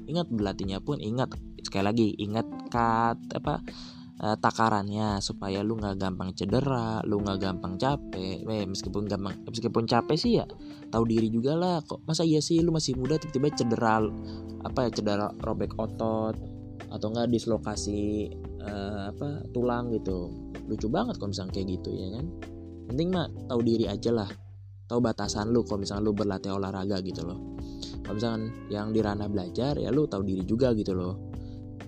Ingat 0.05 0.31
berlatihnya 0.31 0.79
pun 0.81 0.97
ingat. 1.03 1.33
Sekali 1.61 1.83
lagi 1.85 2.07
ingat 2.21 2.45
kat 2.69 3.17
apa 3.33 3.61
uh, 4.21 4.37
takarannya 4.39 5.19
supaya 5.19 5.59
lu 5.65 5.75
nggak 5.75 5.99
gampang 5.99 6.31
cedera, 6.31 7.03
lu 7.03 7.19
nggak 7.19 7.39
gampang 7.41 7.75
capek. 7.75 8.43
Eh, 8.45 8.63
meskipun 8.67 9.09
gampang, 9.09 9.35
meskipun 9.47 9.83
capek 9.89 10.17
sih 10.17 10.39
ya 10.39 10.45
tahu 10.91 11.03
diri 11.07 11.27
juga 11.27 11.57
lah. 11.57 11.83
Kok 11.83 12.07
masa 12.07 12.23
iya 12.23 12.39
sih 12.39 12.61
lu 12.63 12.71
masih 12.71 12.95
muda 12.95 13.19
tiba-tiba 13.19 13.51
cedera 13.51 13.99
apa 14.65 14.79
ya 14.87 14.89
cedera 14.91 15.27
robek 15.43 15.75
otot 15.77 16.35
atau 16.89 17.07
enggak 17.11 17.27
dislokasi 17.31 18.31
uh, 18.63 19.11
apa 19.11 19.43
tulang 19.51 19.91
gitu. 19.91 20.31
Lucu 20.65 20.87
banget 20.87 21.19
kalau 21.19 21.35
misalnya 21.35 21.53
kayak 21.59 21.67
gitu 21.81 21.89
ya 21.91 22.07
kan. 22.19 22.25
Penting 22.85 23.07
mah 23.11 23.27
tahu 23.49 23.59
diri 23.65 23.85
aja 23.89 24.13
lah. 24.13 24.29
Tahu 24.85 25.01
batasan 25.01 25.49
lu 25.49 25.65
kalau 25.65 25.81
misalnya 25.81 26.05
lu 26.05 26.13
berlatih 26.13 26.53
olahraga 26.53 27.01
gitu 27.01 27.25
loh. 27.25 27.57
Kalau 28.05 28.15
misalkan 28.21 28.53
yang 28.69 28.93
di 28.93 29.01
ranah 29.01 29.25
belajar 29.25 29.81
ya 29.81 29.89
lu 29.89 30.05
tahu 30.05 30.21
diri 30.21 30.45
juga 30.45 30.69
gitu 30.77 30.93
loh 30.93 31.34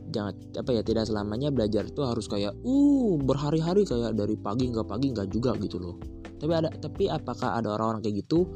jangan 0.07 0.33
apa 0.55 0.71
ya 0.71 0.81
tidak 0.83 1.03
selamanya 1.07 1.51
belajar 1.51 1.83
itu 1.83 2.01
harus 2.03 2.25
kayak 2.31 2.55
uh 2.63 3.13
berhari-hari 3.19 3.83
kayak 3.83 4.15
dari 4.15 4.39
pagi 4.39 4.71
nggak 4.71 4.87
pagi 4.87 5.11
nggak 5.11 5.27
juga 5.31 5.55
gitu 5.59 5.77
loh. 5.79 5.95
Tapi 6.37 6.53
ada 6.53 6.69
tapi 6.71 7.09
apakah 7.09 7.57
ada 7.59 7.75
orang-orang 7.75 8.05
kayak 8.05 8.23
gitu? 8.23 8.47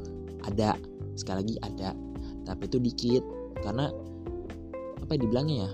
Ada. 0.46 0.78
Sekali 1.18 1.36
lagi 1.44 1.54
ada. 1.60 1.90
Tapi 2.46 2.62
itu 2.70 2.78
dikit. 2.78 3.24
Karena 3.62 3.90
apa 5.02 5.10
ya 5.14 5.18
dibilangnya 5.22 5.56
ya 5.66 5.70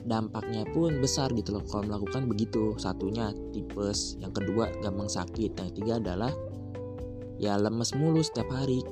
dampaknya 0.00 0.64
pun 0.72 0.96
besar 1.00 1.28
gitu 1.36 1.56
loh 1.56 1.64
kalau 1.66 1.88
melakukan 1.88 2.28
begitu. 2.28 2.76
Satunya 2.76 3.32
tipes. 3.56 4.20
Yang 4.20 4.44
kedua 4.44 4.68
gampang 4.84 5.08
sakit. 5.08 5.56
Yang 5.56 5.68
ketiga 5.74 5.92
adalah 5.98 6.32
ya 7.40 7.56
lemes 7.56 7.96
mulu 7.96 8.20
setiap 8.20 8.52
hari 8.52 8.84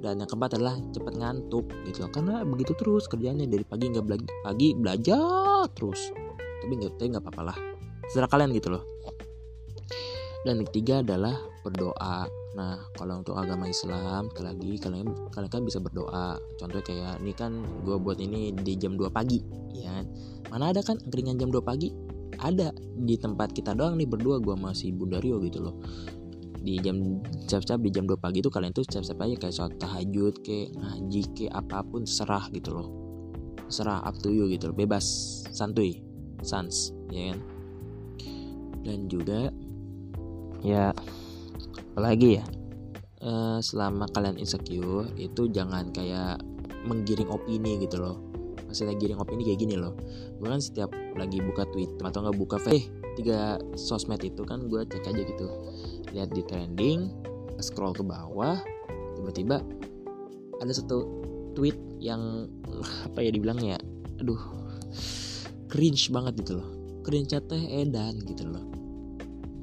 dan 0.00 0.16
yang 0.16 0.28
keempat 0.28 0.56
adalah 0.56 0.80
cepat 0.96 1.14
ngantuk 1.20 1.68
gitu. 1.84 2.08
Karena 2.08 2.40
begitu 2.42 2.72
terus 2.72 3.04
kerjanya 3.04 3.44
dari 3.44 3.62
pagi 3.68 3.92
nggak 3.92 4.04
bela 4.04 4.18
pagi 4.40 4.72
belajar 4.72 5.68
terus. 5.76 6.08
Tapi 6.64 6.72
nggak 6.72 6.96
tapi 6.96 7.08
nggak 7.12 7.24
apa-apa 7.24 7.42
lah 7.52 7.58
kalian 8.26 8.50
gitu 8.56 8.72
loh. 8.72 8.82
Dan 10.40 10.64
yang 10.64 10.68
ketiga 10.72 11.04
adalah 11.04 11.36
berdoa. 11.60 12.24
Nah 12.56 12.80
kalau 12.96 13.20
untuk 13.20 13.36
agama 13.36 13.68
Islam 13.68 14.32
sekali 14.32 14.46
lagi 14.48 14.72
kalian 14.80 15.06
kalian 15.36 15.52
kan 15.52 15.62
bisa 15.68 15.78
berdoa. 15.84 16.40
Contohnya 16.56 16.84
kayak 16.84 17.14
ini 17.20 17.32
kan 17.36 17.60
gue 17.84 17.96
buat 18.00 18.16
ini 18.16 18.56
di 18.56 18.80
jam 18.80 18.96
2 18.96 19.12
pagi 19.12 19.44
ya 19.76 20.00
kan? 20.00 20.04
Mana 20.48 20.72
ada 20.72 20.80
kan 20.80 20.96
angkringan 20.96 21.36
jam 21.36 21.52
2 21.52 21.60
pagi? 21.60 21.92
Ada. 22.40 22.72
Di 23.04 23.20
tempat 23.20 23.52
kita 23.52 23.76
doang 23.76 24.00
nih 24.00 24.08
berdua 24.08 24.40
gue 24.40 24.56
masih 24.56 24.96
Bundario 24.96 25.36
gitu 25.44 25.60
loh 25.60 25.76
di 26.60 26.76
jam 26.78 27.24
siap-siap 27.48 27.80
di 27.80 27.90
jam 27.90 28.04
2 28.04 28.20
pagi 28.20 28.44
itu 28.44 28.52
kalian 28.52 28.76
tuh 28.76 28.84
siap-siap 28.84 29.16
aja 29.24 29.34
kayak 29.40 29.54
sholat 29.56 29.74
tahajud 29.80 30.34
ke 30.44 30.68
ngaji 30.76 31.22
ke 31.32 31.46
apa 31.48 31.80
pun 31.80 32.04
serah 32.04 32.44
gitu 32.52 32.76
loh. 32.76 32.88
Serah 33.72 34.04
up 34.04 34.16
to 34.20 34.28
you 34.28 34.44
gitu 34.52 34.70
loh. 34.70 34.76
Bebas 34.76 35.04
santuy 35.50 36.04
sans 36.44 36.92
ya 37.08 37.32
kan? 37.32 37.38
Dan 38.84 39.08
juga 39.08 39.48
ya 40.60 40.92
apalagi 41.96 42.40
ya 42.40 42.44
uh, 43.24 43.58
selama 43.60 44.08
kalian 44.12 44.36
insecure 44.36 45.08
itu 45.16 45.48
jangan 45.48 45.88
kayak 45.92 46.40
menggiring 46.84 47.28
opini 47.28 47.80
gitu 47.80 48.00
loh. 48.00 48.16
Maksudnya 48.68 48.94
giring 49.00 49.18
opini 49.18 49.42
kayak 49.48 49.60
gini 49.64 49.74
loh. 49.80 49.96
Gue 50.38 50.48
kan 50.48 50.62
setiap 50.62 50.92
lagi 51.16 51.42
buka 51.42 51.66
tweet 51.72 51.90
atau 52.00 52.22
nggak 52.22 52.38
buka 52.38 52.56
eh 52.70 52.86
tiga 53.18 53.58
sosmed 53.74 54.22
itu 54.22 54.46
kan 54.46 54.70
gue 54.70 54.86
cek 54.86 55.10
aja 55.10 55.22
gitu 55.26 55.46
lihat 56.14 56.30
di 56.34 56.42
trending 56.46 57.10
scroll 57.60 57.94
ke 57.94 58.02
bawah 58.02 58.58
tiba-tiba 59.18 59.60
ada 60.60 60.72
satu 60.72 61.04
tweet 61.54 61.76
yang 62.00 62.48
apa 63.06 63.20
ya 63.20 63.30
dibilangnya 63.32 63.76
aduh 64.20 64.60
cringe 65.70 66.10
banget 66.10 66.42
gitu 66.42 66.58
loh. 66.58 66.68
Cringe 67.06 67.38
teh 67.38 67.62
edan 67.80 68.18
gitu 68.26 68.44
loh. 68.44 68.66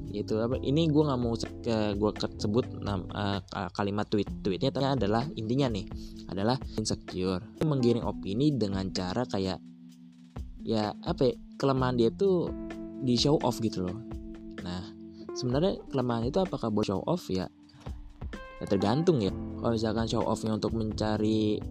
Itu 0.08 0.40
apa 0.40 0.56
ini 0.64 0.88
gue 0.88 1.04
nggak 1.04 1.20
mau 1.20 1.36
ke 1.36 1.76
gue 1.94 2.10
sebut 2.40 2.66
uh, 2.88 3.38
kalimat 3.76 4.08
tweet. 4.08 4.26
Tweetnya 4.40 4.72
adalah 4.72 5.28
intinya 5.36 5.68
nih 5.68 5.86
adalah 6.32 6.56
insecure. 6.80 7.44
Menggiring 7.62 8.02
opini 8.02 8.56
dengan 8.56 8.88
cara 8.90 9.28
kayak 9.28 9.60
ya 10.64 10.96
apa 11.04 11.28
ya, 11.28 11.34
kelemahan 11.60 12.00
dia 12.00 12.10
tuh 12.10 12.50
di 13.04 13.14
show 13.14 13.38
off 13.44 13.62
gitu 13.62 13.86
loh 13.86 14.17
sebenarnya 15.38 15.78
kelemahan 15.94 16.26
itu 16.26 16.42
apakah 16.42 16.66
buat 16.74 16.90
show 16.90 16.98
off 17.06 17.30
ya? 17.30 17.46
Ya 18.58 18.66
tergantung 18.66 19.22
ya. 19.22 19.30
Kalau 19.30 19.70
misalkan 19.70 20.10
show 20.10 20.26
offnya 20.26 20.58
untuk 20.58 20.74
mencari 20.74 21.62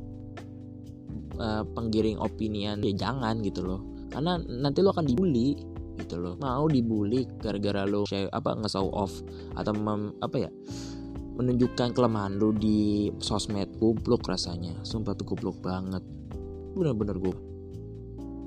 uh, 1.36 1.68
penggiring 1.76 2.16
opinian 2.24 2.80
ya 2.80 2.96
jangan 2.96 3.44
gitu 3.44 3.68
loh. 3.68 3.84
Karena 4.08 4.40
nanti 4.40 4.80
lo 4.80 4.96
akan 4.96 5.04
dibully 5.04 5.60
gitu 6.00 6.16
loh. 6.16 6.40
Mau 6.40 6.72
dibully 6.72 7.28
gara-gara 7.44 7.84
lo 7.84 8.08
share 8.08 8.32
apa 8.32 8.56
nge-show 8.56 8.88
off 8.96 9.20
atau 9.60 9.76
mem, 9.76 10.16
apa 10.24 10.48
ya 10.48 10.52
menunjukkan 11.38 11.94
kelemahan 11.94 12.40
lo 12.40 12.56
di 12.56 13.12
sosmed 13.20 13.76
goblok 13.84 14.24
rasanya. 14.26 14.80
Sumpah 14.88 15.12
tuh 15.12 15.28
goblok 15.28 15.60
banget. 15.60 16.02
Bener-bener 16.72 17.20
gue 17.20 17.57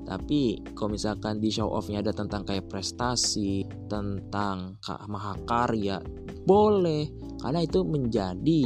tapi 0.01 0.59
kalau 0.73 0.97
misalkan 0.97 1.37
di 1.37 1.53
show 1.53 1.69
offnya 1.69 2.01
ada 2.01 2.11
tentang 2.11 2.41
kayak 2.43 2.67
prestasi 2.67 3.63
tentang 3.85 4.81
mahakarya 5.07 6.01
boleh. 6.45 7.09
Karena 7.41 7.65
itu 7.65 7.81
menjadi 7.81 8.63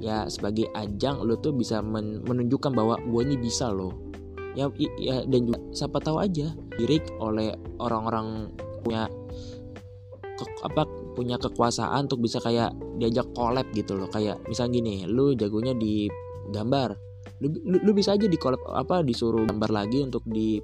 ya 0.00 0.28
sebagai 0.28 0.68
ajang 0.76 1.24
lo 1.24 1.40
tuh 1.40 1.56
bisa 1.56 1.80
men 1.80 2.20
menunjukkan 2.24 2.72
bahwa 2.72 2.96
gue 3.00 3.20
ini 3.24 3.36
bisa 3.40 3.72
loh. 3.72 3.92
Ya, 4.56 4.72
ya 4.96 5.20
dan 5.28 5.52
juga 5.52 5.60
siapa 5.76 6.00
tahu 6.00 6.16
aja 6.16 6.56
dirik 6.80 7.04
oleh 7.20 7.52
orang-orang 7.76 8.48
punya 8.80 9.04
ke, 10.22 10.44
apa 10.64 10.88
punya 11.12 11.36
kekuasaan 11.36 12.08
untuk 12.08 12.24
bisa 12.24 12.40
kayak 12.40 12.72
diajak 12.96 13.28
collab 13.36 13.68
gitu 13.76 13.96
loh. 13.96 14.08
Kayak 14.08 14.40
misalnya 14.48 14.80
gini 14.80 14.94
lu 15.04 15.36
jagonya 15.36 15.76
di 15.76 16.08
gambar 16.52 16.96
lu, 17.44 17.52
lu, 17.52 17.76
lu 17.84 17.90
bisa 17.92 18.16
aja 18.16 18.24
di 18.24 18.38
collab 18.40 18.60
apa 18.72 19.04
disuruh 19.04 19.44
gambar 19.44 19.70
lagi 19.72 20.00
untuk 20.00 20.24
di 20.24 20.60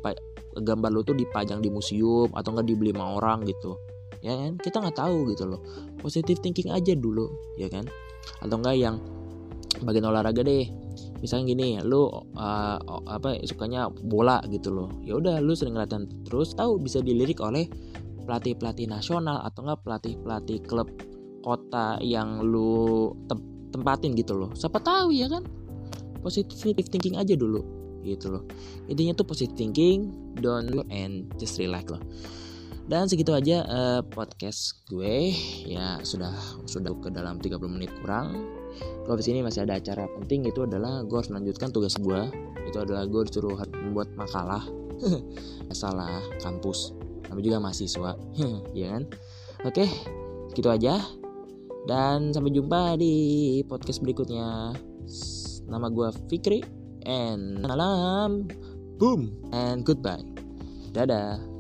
gambar 0.57 0.91
lu 0.93 1.01
tuh 1.05 1.17
dipajang 1.17 1.61
di 1.61 1.69
museum 1.69 2.33
atau 2.33 2.57
enggak 2.57 2.67
dibeli 2.73 2.91
sama 2.93 3.21
orang 3.21 3.45
gitu. 3.45 3.77
Ya 4.23 4.39
kan? 4.39 4.57
Kita 4.57 4.81
nggak 4.81 4.97
tahu 4.97 5.35
gitu 5.35 5.45
loh. 5.49 5.61
Positive 6.01 6.39
thinking 6.41 6.71
aja 6.73 6.95
dulu 6.97 7.29
ya 7.61 7.69
kan? 7.69 7.85
Atau 8.41 8.57
enggak 8.61 8.77
yang 8.79 8.97
bagian 9.85 10.09
olahraga 10.09 10.41
deh. 10.41 10.69
Misalnya 11.21 11.55
gini 11.55 11.67
lu 11.85 12.09
uh, 12.11 12.77
apa 13.09 13.39
sukanya 13.45 13.89
bola 13.91 14.41
gitu 14.49 14.73
loh. 14.73 14.89
Ya 15.05 15.19
udah 15.19 15.41
lu 15.45 15.53
sering 15.53 15.77
latihan 15.77 16.09
terus 16.25 16.57
tahu 16.57 16.81
bisa 16.81 17.05
dilirik 17.05 17.41
oleh 17.45 17.69
pelatih 18.23 18.55
pelatih 18.55 18.87
nasional 18.89 19.43
atau 19.45 19.67
enggak 19.67 19.81
pelatih 19.85 20.15
pelatih 20.23 20.59
klub 20.65 20.89
kota 21.43 21.99
yang 21.99 22.41
lu 22.41 23.11
tem 23.27 23.39
tempatin 23.73 24.13
gitu 24.15 24.37
loh. 24.37 24.51
Siapa 24.53 24.79
tahu 24.79 25.11
ya 25.17 25.27
kan 25.33 25.43
positive 26.23 26.87
thinking 26.89 27.19
aja 27.19 27.35
dulu 27.35 27.61
gitu 28.07 28.35
loh. 28.35 28.43
Intinya 28.87 29.19
tuh 29.19 29.27
positive 29.27 29.55
thinking 29.59 30.11
don't 30.39 30.87
and 30.91 31.29
just 31.39 31.59
relax 31.59 31.91
loh 31.91 32.03
dan 32.91 33.07
segitu 33.07 33.31
aja 33.31 33.63
uh, 33.67 34.01
podcast 34.03 34.83
gue. 34.91 35.31
Ya 35.67 36.03
sudah 36.03 36.35
sudah 36.67 36.91
ke 36.99 37.15
dalam 37.15 37.39
30 37.39 37.63
menit 37.71 37.95
kurang. 38.03 38.43
Kalau 39.07 39.17
di 39.19 39.25
sini 39.25 39.39
masih 39.45 39.63
ada 39.63 39.79
acara 39.79 40.09
penting 40.19 40.49
itu 40.51 40.67
adalah 40.67 41.07
gue 41.07 41.15
harus 41.15 41.31
melanjutkan 41.31 41.71
tugas 41.71 41.95
gue. 41.99 42.21
Itu 42.67 42.83
adalah 42.83 43.07
gue 43.07 43.23
disuruh 43.31 43.55
membuat 43.87 44.11
makalah. 44.19 44.67
Masalah 45.71 46.23
kampus. 46.43 46.95
Tapi 47.27 47.41
juga 47.41 47.63
mahasiswa 47.63 48.19
ya 48.79 48.99
kan? 48.99 49.03
Oke 49.63 49.87
gitu 50.53 50.69
aja. 50.69 50.99
Dan 51.87 52.31
sampai 52.31 52.55
jumpa 52.55 52.95
di 52.99 53.15
podcast 53.67 54.03
berikutnya 54.03 54.75
nama 55.73 55.89
gue 55.89 56.13
Fikri. 56.29 56.61
And 57.09 57.65
salam 57.65 58.47
boom. 59.01 59.33
And 59.51 59.83
goodbye. 59.83 60.23
Dadah 60.93 61.52